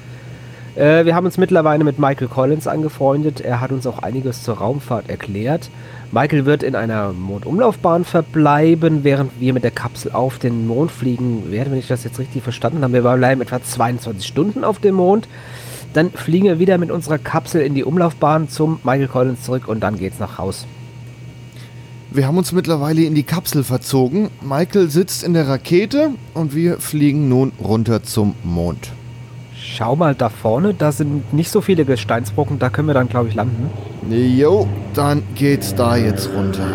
Äh, 0.74 1.06
wir 1.06 1.14
haben 1.14 1.28
uns 1.28 1.38
mittlerweile 1.38 1.84
mit 1.84 2.00
Michael 2.00 2.30
Collins 2.30 2.66
angefreundet. 2.66 3.42
Er 3.42 3.62
hat 3.62 3.72
uns 3.72 3.86
auch 3.86 4.00
einiges 4.00 4.42
zur 4.42 4.58
Raumfahrt 4.58 5.08
erklärt. 5.08 5.70
Michael 6.12 6.48
wird 6.48 6.64
in 6.64 6.74
einer 6.74 7.14
Mondumlaufbahn 7.14 8.04
verbleiben, 8.04 9.04
während 9.04 9.40
wir 9.40 9.54
mit 9.54 9.64
der 9.64 9.70
Kapsel 9.70 10.14
auf 10.14 10.40
den 10.40 10.66
Mond 10.66 10.90
fliegen 10.90 11.52
werden, 11.52 11.74
wenn 11.74 11.80
ich 11.80 11.88
das 11.88 12.06
jetzt 12.06 12.18
richtig 12.18 12.42
verstanden 12.42 12.82
habe. 12.82 12.94
Wir 12.94 13.02
bleiben 13.04 13.42
etwa 13.42 13.62
22 13.62 14.26
Stunden 14.26 14.64
auf 14.64 14.80
dem 14.80 14.96
Mond. 14.96 15.28
Dann 15.94 16.10
fliegen 16.10 16.46
wir 16.46 16.58
wieder 16.58 16.80
mit 16.80 16.90
unserer 16.90 17.20
Kapsel 17.20 17.62
in 17.62 17.76
die 17.76 17.84
Umlaufbahn 17.84 18.50
zum 18.50 18.80
Michael 18.84 19.10
Collins 19.10 19.44
zurück 19.44 19.68
und 19.68 19.82
dann 19.82 20.00
geht's 20.00 20.18
nach 20.18 20.40
Haus. 20.40 20.66
Wir 22.18 22.26
haben 22.26 22.40
uns 22.40 22.52
mittlerweile 22.52 23.04
in 23.04 23.14
die 23.14 23.22
Kapsel 23.22 23.64
verzogen. 23.64 24.32
Michael 24.42 24.90
sitzt 24.90 25.22
in 25.22 25.36
der 25.36 25.48
Rakete 25.48 26.16
und 26.34 26.56
wir 26.56 26.80
fliegen 26.80 27.30
nun 27.30 27.52
runter 27.64 28.02
zum 28.02 28.34
Mond. 28.44 28.90
Schau 29.56 29.96
mal 29.96 30.16
da 30.16 30.30
vorne, 30.30 30.74
da 30.74 30.92
sind 30.92 31.32
nicht 31.32 31.52
so 31.52 31.62
viele 31.62 31.86
Gesteinsbrocken, 31.86 32.58
da 32.58 32.72
können 32.72 32.88
wir 32.88 32.96
dann, 32.96 33.08
glaube 33.08 33.30
ich, 33.30 33.36
landen. 33.36 33.70
Jo, 34.10 34.68
dann 34.96 35.22
geht's 35.36 35.76
da 35.76 35.96
jetzt 35.96 36.32
runter. 36.34 36.68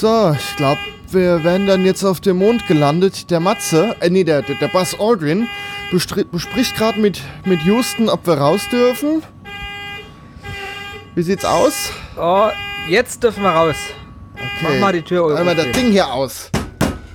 So, 0.00 0.32
ich 0.38 0.54
glaube, 0.54 0.78
wir 1.10 1.42
werden 1.42 1.66
dann 1.66 1.84
jetzt 1.84 2.04
auf 2.04 2.20
dem 2.20 2.36
Mond 2.36 2.68
gelandet. 2.68 3.32
Der 3.32 3.40
Matze, 3.40 3.96
äh, 3.98 4.08
nee, 4.08 4.22
der, 4.22 4.42
der, 4.42 4.54
der 4.54 4.68
Buzz 4.68 4.94
Aldrin 4.96 5.48
bespricht 5.90 6.76
gerade 6.76 7.00
mit, 7.00 7.20
mit 7.44 7.60
Houston, 7.62 8.08
ob 8.08 8.24
wir 8.24 8.34
raus 8.34 8.60
dürfen. 8.70 9.24
Wie 11.16 11.22
sieht's 11.22 11.44
aus? 11.44 11.90
Oh, 12.16 12.46
jetzt 12.88 13.24
dürfen 13.24 13.42
wir 13.42 13.50
raus. 13.50 13.74
Mach 14.62 14.78
mal 14.78 14.92
die 14.92 15.02
Tür 15.02 15.24
oben 15.24 15.36
Einmal 15.36 15.56
das. 15.56 15.72
Ding 15.72 15.90
hier 15.90 16.12
aus. 16.12 16.48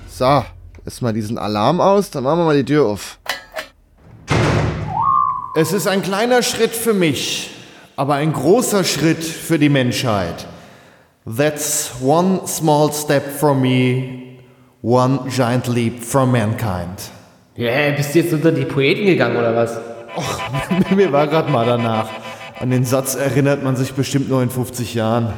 So, 0.06 0.44
erstmal 0.84 1.14
diesen 1.14 1.38
Alarm 1.38 1.80
aus, 1.80 2.10
dann 2.10 2.22
machen 2.22 2.40
wir 2.40 2.44
mal 2.44 2.56
die 2.58 2.66
Tür 2.66 2.84
auf. 2.84 3.18
Es 5.56 5.72
ist 5.72 5.88
ein 5.88 6.02
kleiner 6.02 6.42
Schritt 6.42 6.72
für 6.72 6.92
mich, 6.92 7.50
aber 7.96 8.16
ein 8.16 8.34
großer 8.34 8.84
Schritt 8.84 9.24
für 9.24 9.58
die 9.58 9.70
Menschheit. 9.70 10.48
That's 11.26 11.90
one 12.02 12.46
small 12.46 12.92
step 12.92 13.22
for 13.22 13.54
me, 13.54 14.40
one 14.82 15.30
giant 15.30 15.68
leap 15.68 16.02
for 16.02 16.26
mankind. 16.26 17.10
Ja, 17.56 17.92
bist 17.96 18.14
du 18.14 18.18
jetzt 18.18 18.34
unter 18.34 18.52
die 18.52 18.66
Poeten 18.66 19.06
gegangen 19.06 19.38
oder 19.38 19.56
was? 19.56 19.80
Mir 20.94 21.10
war 21.12 21.26
gerade 21.26 21.50
mal 21.50 21.64
danach. 21.64 22.10
An 22.60 22.68
den 22.68 22.84
Satz 22.84 23.14
erinnert 23.14 23.62
man 23.62 23.74
sich 23.74 23.94
bestimmt 23.94 24.28
nur 24.28 24.42
in 24.42 24.50
50 24.50 24.94
Jahren. 24.94 25.32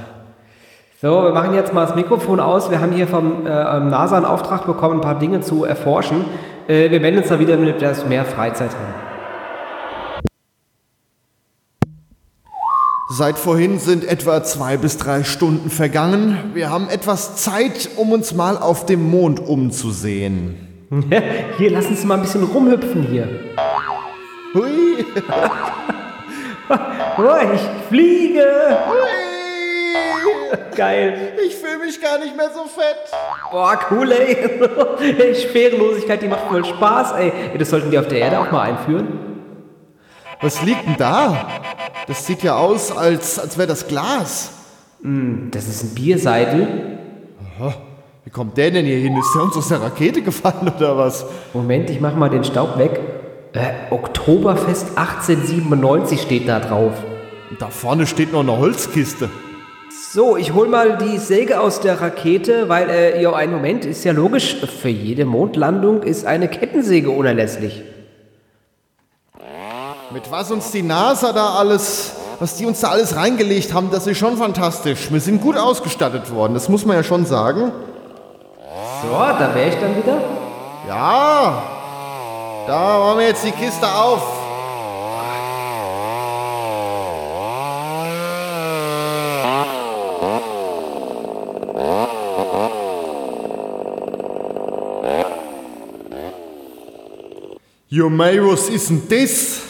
So, 1.00 1.22
wir 1.22 1.32
machen 1.32 1.54
jetzt 1.54 1.72
mal 1.72 1.86
das 1.86 1.94
Mikrofon 1.94 2.40
aus. 2.40 2.68
Wir 2.68 2.80
haben 2.80 2.90
hier 2.90 3.06
vom 3.06 3.46
äh, 3.46 3.50
NASA 3.50 4.16
einen 4.16 4.24
Auftrag 4.24 4.66
bekommen, 4.66 4.96
ein 4.96 5.00
paar 5.02 5.20
Dinge 5.20 5.40
zu 5.40 5.64
erforschen. 5.64 6.24
Äh, 6.66 6.90
wir 6.90 6.98
melden 6.98 7.18
uns 7.18 7.28
da 7.28 7.38
wieder, 7.38 7.52
wenn 7.52 7.64
wir 7.64 7.76
etwas 7.76 8.04
mehr 8.06 8.24
Freizeit 8.24 8.70
haben. 8.70 9.05
Seit 13.08 13.38
vorhin 13.38 13.78
sind 13.78 14.04
etwa 14.04 14.42
zwei 14.42 14.76
bis 14.76 14.98
drei 14.98 15.22
Stunden 15.22 15.70
vergangen. 15.70 16.50
Wir 16.54 16.70
haben 16.70 16.88
etwas 16.88 17.36
Zeit, 17.36 17.88
um 17.96 18.10
uns 18.10 18.34
mal 18.34 18.58
auf 18.58 18.84
dem 18.84 19.08
Mond 19.08 19.38
umzusehen. 19.38 20.56
Hier, 21.58 21.70
lass 21.70 21.86
uns 21.86 22.04
mal 22.04 22.16
ein 22.16 22.22
bisschen 22.22 22.42
rumhüpfen 22.44 23.02
hier. 23.04 23.28
Hui! 24.54 25.04
Oh, 26.68 27.54
ich 27.54 27.60
fliege! 27.88 28.44
Geil. 30.74 31.34
Ich 31.46 31.54
fühle 31.54 31.78
mich 31.78 32.00
gar 32.02 32.18
nicht 32.18 32.36
mehr 32.36 32.50
so 32.52 32.64
fett. 32.64 32.96
Boah, 33.52 33.78
cool, 33.92 34.10
ey. 34.10 35.34
Schwerelosigkeit, 35.36 36.22
die 36.22 36.26
macht 36.26 36.48
voll 36.48 36.64
Spaß, 36.64 37.12
ey. 37.12 37.32
ey. 37.52 37.58
Das 37.58 37.70
sollten 37.70 37.92
die 37.92 37.98
auf 37.98 38.08
der 38.08 38.18
Erde 38.18 38.40
auch 38.40 38.50
mal 38.50 38.62
einführen. 38.62 39.35
Was 40.40 40.62
liegt 40.62 40.86
denn 40.86 40.96
da? 40.98 41.48
Das 42.06 42.26
sieht 42.26 42.42
ja 42.42 42.56
aus, 42.56 42.96
als, 42.96 43.38
als 43.38 43.56
wäre 43.56 43.68
das 43.68 43.88
Glas. 43.88 44.50
Hm, 45.02 45.48
das 45.50 45.66
ist 45.66 45.82
ein 45.82 45.94
Bierseidel. 45.94 46.98
Aha. 47.58 47.74
Wie 48.24 48.30
kommt 48.30 48.56
der 48.56 48.70
denn 48.70 48.84
hier 48.84 48.98
hin? 48.98 49.16
Ist 49.16 49.32
der 49.34 49.42
uns 49.42 49.56
aus 49.56 49.68
der 49.68 49.80
Rakete 49.80 50.20
gefallen 50.22 50.72
oder 50.76 50.96
was? 50.96 51.24
Moment, 51.54 51.90
ich 51.90 52.00
mach 52.00 52.14
mal 52.14 52.28
den 52.28 52.44
Staub 52.44 52.76
weg. 52.76 53.00
Äh, 53.52 53.92
Oktoberfest 53.92 54.98
1897 54.98 56.20
steht 56.20 56.48
da 56.48 56.60
drauf. 56.60 56.92
Da 57.58 57.68
vorne 57.68 58.06
steht 58.06 58.32
noch 58.32 58.40
eine 58.40 58.58
Holzkiste. 58.58 59.30
So, 60.12 60.36
ich 60.36 60.52
hol 60.52 60.68
mal 60.68 60.98
die 60.98 61.18
Säge 61.18 61.60
aus 61.60 61.80
der 61.80 62.00
Rakete, 62.00 62.68
weil, 62.68 62.90
äh, 62.90 63.22
ja, 63.22 63.32
einen 63.32 63.52
Moment, 63.52 63.84
ist 63.84 64.04
ja 64.04 64.12
logisch, 64.12 64.56
für 64.56 64.88
jede 64.88 65.24
Mondlandung 65.24 66.02
ist 66.02 66.26
eine 66.26 66.48
Kettensäge 66.48 67.10
unerlässlich. 67.10 67.82
Mit 70.12 70.30
was 70.30 70.52
uns 70.52 70.70
die 70.70 70.82
NASA 70.82 71.32
da 71.32 71.54
alles, 71.54 72.12
was 72.38 72.54
die 72.54 72.64
uns 72.64 72.80
da 72.80 72.90
alles 72.90 73.16
reingelegt 73.16 73.74
haben, 73.74 73.90
das 73.90 74.06
ist 74.06 74.18
schon 74.18 74.36
fantastisch. 74.36 75.10
Wir 75.10 75.20
sind 75.20 75.40
gut 75.42 75.56
ausgestattet 75.56 76.32
worden, 76.32 76.54
das 76.54 76.68
muss 76.68 76.86
man 76.86 76.96
ja 76.96 77.02
schon 77.02 77.26
sagen. 77.26 77.72
So, 79.02 79.10
da 79.10 79.50
wäre 79.52 79.68
ich 79.68 79.74
dann 79.80 79.96
wieder. 79.96 80.16
Ja, 80.86 81.62
da 82.68 82.98
machen 83.00 83.18
wir 83.18 83.26
jetzt 83.26 83.44
die 83.44 83.50
Kiste 83.50 83.86
auf. 83.86 84.22
Jo, 97.88 98.08
mei, 98.08 98.38
was 98.40 98.68
ist 98.68 98.90
denn 98.90 99.02
das? 99.08 99.65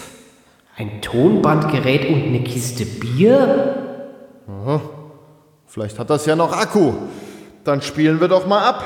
Ein 0.79 1.01
Tonbandgerät 1.01 2.07
und 2.07 2.23
eine 2.23 2.41
Kiste 2.41 2.85
Bier? 2.85 4.05
Aha. 4.47 4.83
Vielleicht 5.65 5.99
hat 5.99 6.11
das 6.11 6.27
ja 6.27 6.37
noch 6.37 6.53
Akku. 6.53 6.93
Dann 7.65 7.81
spielen 7.81 8.21
wir 8.21 8.29
doch 8.29 8.47
mal 8.47 8.63
ab. 8.63 8.85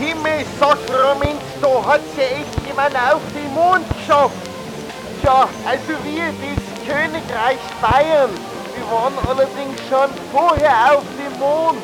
Himmel, 0.00 0.44
Sakrament, 0.58 1.40
da 1.62 1.86
hat's 1.86 2.16
ja 2.16 2.24
echt 2.24 2.66
jemand 2.66 2.96
auf 2.96 3.22
den 3.32 3.54
Mond 3.54 3.84
geschafft. 3.96 4.34
Tja, 5.22 5.48
also 5.64 5.92
wir, 6.02 6.32
das 6.42 6.64
Königreich 6.84 7.58
Bayern, 7.80 8.30
wir 8.74 8.86
waren 8.90 9.14
allerdings 9.28 9.78
schon 9.88 10.10
vorher 10.32 10.96
auf 10.96 11.04
dem 11.16 11.38
Mond. 11.38 11.78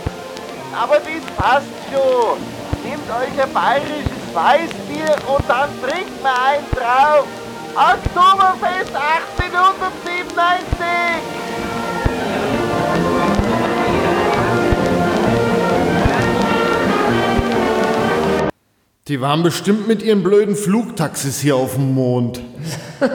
Aber 0.76 0.96
das 0.96 1.36
passt 1.36 1.68
schon. 1.92 2.53
Nehmt 2.84 3.08
euch 3.08 3.42
ein 3.42 3.52
bayerisches 3.52 4.34
Weißbier 4.34 5.16
und 5.34 5.44
dann 5.48 5.70
trinkt 5.82 6.22
mal 6.22 6.34
einen 6.52 6.66
drauf. 6.70 7.26
Oktoberfest 7.74 8.94
1897! 8.94 10.86
Die 19.08 19.20
waren 19.20 19.42
bestimmt 19.42 19.88
mit 19.88 20.02
ihren 20.02 20.22
blöden 20.22 20.54
Flugtaxis 20.54 21.40
hier 21.40 21.56
auf 21.56 21.74
dem 21.74 21.94
Mond. 21.94 22.40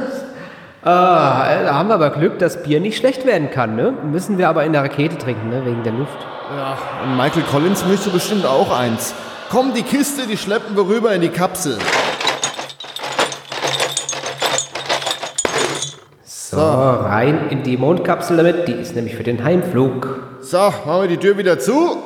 Ah, 0.82 1.46
äh, 1.52 1.66
da 1.66 1.74
haben 1.74 1.90
wir 1.90 1.96
aber 1.96 2.10
Glück, 2.10 2.40
dass 2.40 2.64
Bier 2.64 2.80
nicht 2.80 2.98
schlecht 2.98 3.26
werden 3.26 3.52
kann, 3.52 3.76
ne? 3.76 3.92
Müssen 3.92 4.38
wir 4.38 4.48
aber 4.48 4.64
in 4.64 4.72
der 4.72 4.82
Rakete 4.82 5.18
trinken, 5.18 5.50
ne? 5.50 5.66
Wegen 5.66 5.84
der 5.84 5.92
Luft. 5.92 6.18
Ja, 6.56 6.78
und 7.04 7.18
Michael 7.18 7.44
Collins 7.44 7.86
möchte 7.86 8.10
bestimmt 8.10 8.46
auch 8.46 8.72
eins. 8.72 9.14
Komm, 9.50 9.74
die 9.74 9.82
Kiste, 9.82 10.28
die 10.28 10.38
schleppen 10.38 10.76
wir 10.76 10.88
rüber 10.88 11.12
in 11.16 11.22
die 11.22 11.30
Kapsel. 11.30 11.80
So, 16.24 16.60
rein 16.60 17.50
in 17.50 17.64
die 17.64 17.76
Mondkapsel 17.76 18.38
damit. 18.38 18.68
Die 18.68 18.74
ist 18.74 18.96
nämlich 18.96 19.16
für 19.16 19.24
den 19.24 19.44
Heimflug. 19.44 20.38
So, 20.42 20.58
machen 20.58 21.02
wir 21.02 21.08
die 21.08 21.18
Tür 21.18 21.40
wieder 21.40 21.58
zu. 21.58 21.98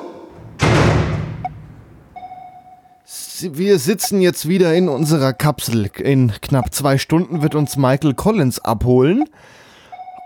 Wir 3.42 3.78
sitzen 3.78 4.22
jetzt 4.22 4.48
wieder 4.48 4.74
in 4.74 4.88
unserer 4.88 5.34
Kapsel. 5.34 5.90
In 5.98 6.32
knapp 6.40 6.74
zwei 6.74 6.98
Stunden 6.98 7.42
wird 7.42 7.56
uns 7.56 7.76
Michael 7.76 8.14
Collins 8.14 8.64
abholen. 8.64 9.26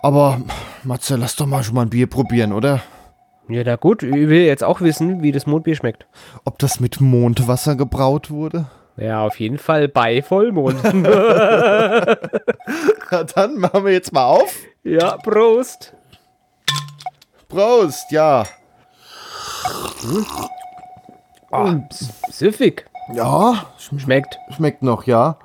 Aber, 0.04 0.40
Matze, 0.84 1.16
lass 1.16 1.36
doch 1.36 1.48
mal 1.48 1.64
schon 1.64 1.74
mal 1.74 1.82
ein 1.82 1.90
Bier 1.90 2.06
probieren, 2.06 2.54
oder? 2.54 2.84
Ja, 3.50 3.64
na 3.66 3.76
gut, 3.78 4.04
ich 4.04 4.12
will 4.12 4.44
jetzt 4.44 4.64
auch 4.64 4.82
wissen, 4.82 5.22
wie 5.22 5.32
das 5.32 5.46
Mondbier 5.46 5.76
schmeckt. 5.76 6.06
Ob 6.44 6.60
das 6.60 6.80
mit 6.80 7.00
Mondwasser 7.00 7.76
gebraut 7.76 8.30
wurde? 8.30 8.66
Ja, 8.98 9.26
auf 9.26 9.40
jeden 9.40 9.58
Fall 9.58 9.88
bei 9.88 10.22
Vollmond. 10.22 10.84
Dann 13.36 13.58
machen 13.58 13.86
wir 13.86 13.94
jetzt 13.94 14.12
mal 14.12 14.26
auf. 14.26 14.54
ja, 14.84 15.16
Prost. 15.18 15.94
Prost, 17.48 18.12
ja. 18.12 18.44
Oh, 21.52 21.70
süffig. 22.30 22.86
Ja, 23.14 23.66
Schmeckt. 23.98 24.38
schmeckt 24.56 24.84
noch, 24.84 25.06
ja. 25.06 25.38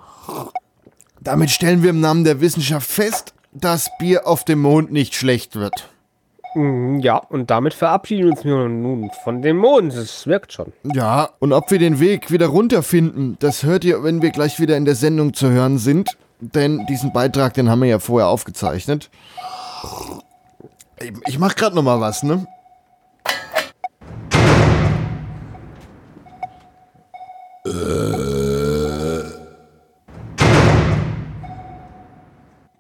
Damit 1.21 1.51
stellen 1.51 1.85
wir 1.85 1.91
im 1.91 2.01
Namen 2.01 2.25
der 2.25 2.41
Wissenschaft 2.41 2.91
fest, 2.91 3.35
dass 3.53 3.89
Bier 3.99 4.27
auf 4.27 4.45
dem 4.45 4.61
Mond 4.61 4.91
nicht 4.91 5.15
schlecht 5.15 5.55
wird. 5.55 5.89
Mm, 6.55 6.99
Ja, 7.01 7.17
und 7.17 7.51
damit 7.51 7.75
verabschieden 7.75 8.25
wir 8.25 8.33
uns 8.33 8.45
nun 8.45 9.11
von 9.25 9.43
dem 9.43 9.57
Mond. 9.59 9.95
Das 9.95 10.27
wirkt 10.27 10.53
schon. 10.53 10.73
Ja, 10.95 11.31
und 11.39 11.53
ob 11.53 11.71
wir 11.71 11.79
den 11.79 12.01
Weg 12.01 12.31
wieder 12.31 12.47
runterfinden, 12.47 13.37
das 13.41 13.63
hört 13.63 13.85
ihr, 13.85 14.03
wenn 14.03 14.23
wir 14.23 14.31
gleich 14.31 14.61
wieder 14.61 14.77
in 14.77 14.85
der 14.85 14.95
Sendung 14.95 15.35
zu 15.35 15.51
hören 15.51 15.79
sind. 15.79 16.11
Denn 16.41 16.85
diesen 16.87 17.13
Beitrag, 17.13 17.55
den 17.55 17.71
haben 17.71 17.83
wir 17.83 17.89
ja 17.89 17.99
vorher 18.01 18.29
aufgezeichnet. 18.29 19.11
Ich, 21.01 21.13
ich 21.27 21.39
mach 21.39 21.55
grad 21.55 21.75
noch 21.75 21.83
mal 21.83 22.01
was, 22.01 22.23
ne? 22.23 22.47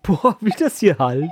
Boah, 0.03 0.37
wie 0.41 0.51
das 0.59 0.79
hier 0.81 0.99
halt. 0.99 1.31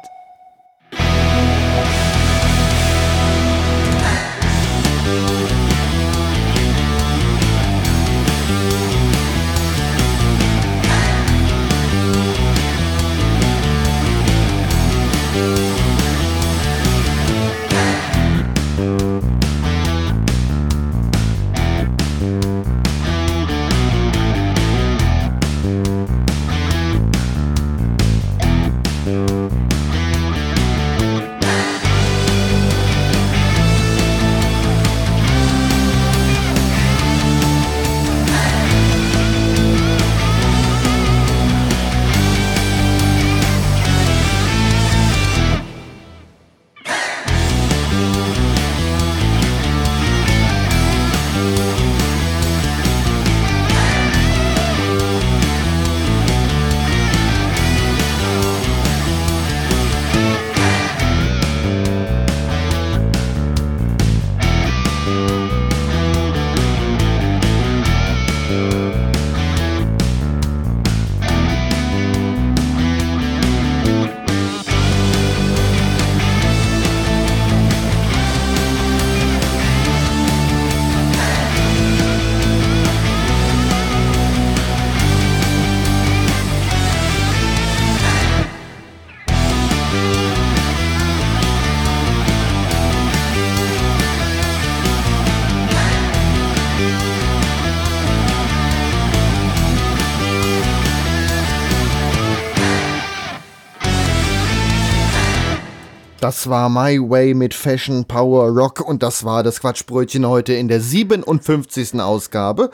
Das 106.30 106.48
war 106.48 106.68
My 106.68 106.96
Way 107.00 107.34
mit 107.34 107.54
Fashion, 107.54 108.04
Power, 108.04 108.50
Rock 108.50 108.86
und 108.86 109.02
das 109.02 109.24
war 109.24 109.42
das 109.42 109.58
Quatschbrötchen 109.58 110.24
heute 110.28 110.52
in 110.52 110.68
der 110.68 110.80
57. 110.80 112.00
Ausgabe. 112.00 112.70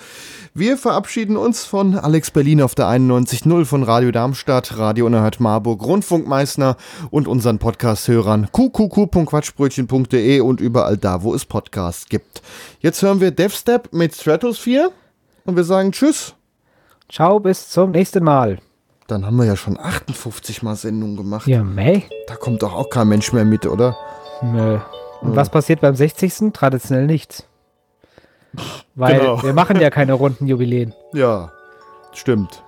Wir 0.53 0.77
verabschieden 0.77 1.39
uns 1.39 1.65
von 1.65 1.95
Alex 1.95 2.31
Berlin 2.31 2.61
auf 2.61 2.75
der 2.75 2.85
91.0 2.85 3.65
von 3.65 3.83
Radio 3.83 4.11
Darmstadt, 4.11 4.77
Radio 4.77 5.07
Unerhört 5.07 5.41
Marburg, 5.41 5.83
Rundfunk 5.83 6.27
Meißner 6.29 6.77
und 7.11 7.27
unseren 7.27 7.59
Podcast-Hörern 7.59 8.49
qqq.quatschbrötchen.de 8.53 10.41
und 10.41 10.61
überall 10.61 10.99
da, 10.99 11.23
wo 11.23 11.33
es 11.33 11.47
Podcasts 11.47 12.11
gibt. 12.11 12.43
Jetzt 12.81 13.01
hören 13.01 13.23
wir 13.23 13.31
Devstep 13.31 13.91
mit 13.91 14.15
Stratosphere 14.15 14.93
und 15.47 15.57
wir 15.57 15.65
sagen 15.65 15.93
Tschüss. 15.93 16.35
Ciao, 17.09 17.41
bis 17.41 17.71
zum 17.71 17.93
nächsten 17.93 18.23
Mal. 18.23 18.59
Dann 19.09 19.25
haben 19.25 19.37
wir 19.37 19.45
ja 19.45 19.57
schon 19.57 19.79
58 19.79 20.63
Mal 20.63 20.75
Sendung 20.77 21.17
gemacht. 21.17 21.47
Ja, 21.47 21.63
mei. 21.63 22.03
Da 22.27 22.35
kommt 22.35 22.63
doch 22.63 22.75
auch 22.75 22.91
kein 22.91 23.09
Mensch 23.09 23.33
mehr 23.33 23.45
mit, 23.45 23.67
oder? 23.67 23.97
Nö. 24.43 24.79
Und 25.21 25.31
Ja. 25.31 25.37
was 25.37 25.49
passiert 25.51 25.81
beim 25.81 25.95
60. 25.95 26.53
Traditionell 26.53 27.07
nichts. 27.07 27.45
Weil 28.95 29.19
Genau. 29.21 29.43
wir 29.43 29.53
machen 29.53 29.81
ja 29.81 29.91
keine 29.91 30.15
runden 30.15 30.47
Jubiläen. 30.47 30.93
Ja, 31.13 31.51
stimmt. 32.13 32.63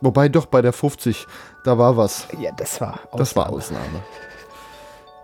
Wobei 0.00 0.28
doch 0.28 0.46
bei 0.46 0.60
der 0.62 0.72
50, 0.72 1.26
da 1.64 1.78
war 1.78 1.96
was. 1.96 2.26
Ja, 2.38 2.50
das 2.56 2.80
war 2.80 3.00
Das 3.16 3.36
war 3.36 3.50
Ausnahme. 3.50 4.02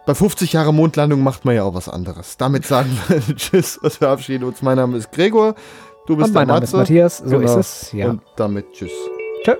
Bei 0.07 0.15
50 0.15 0.53
Jahre 0.53 0.73
Mondlandung 0.73 1.23
macht 1.23 1.45
man 1.45 1.55
ja 1.55 1.65
auch 1.65 1.75
was 1.75 1.89
anderes. 1.89 2.37
Damit 2.37 2.67
sagen 2.67 2.97
wir 3.09 3.21
Tschüss 3.37 3.77
und 3.79 3.93
verabschieden 3.93 4.45
uns. 4.45 4.63
Mein 4.63 4.77
Name 4.77 4.97
ist 4.97 5.13
Gregor. 5.13 5.55
Du 6.07 6.17
bist 6.17 6.29
Und 6.29 6.35
mein 6.35 6.47
der 6.47 6.55
Name 6.55 6.65
ist 6.65 6.73
Matze. 6.73 6.77
Matthias. 6.93 7.19
So 7.19 7.39
ist 7.41 7.55
es, 7.57 7.93
ja. 7.93 8.11
Und 8.11 8.23
damit 8.37 8.73
Tschüss. 8.73 8.91
Tschö. 9.45 9.55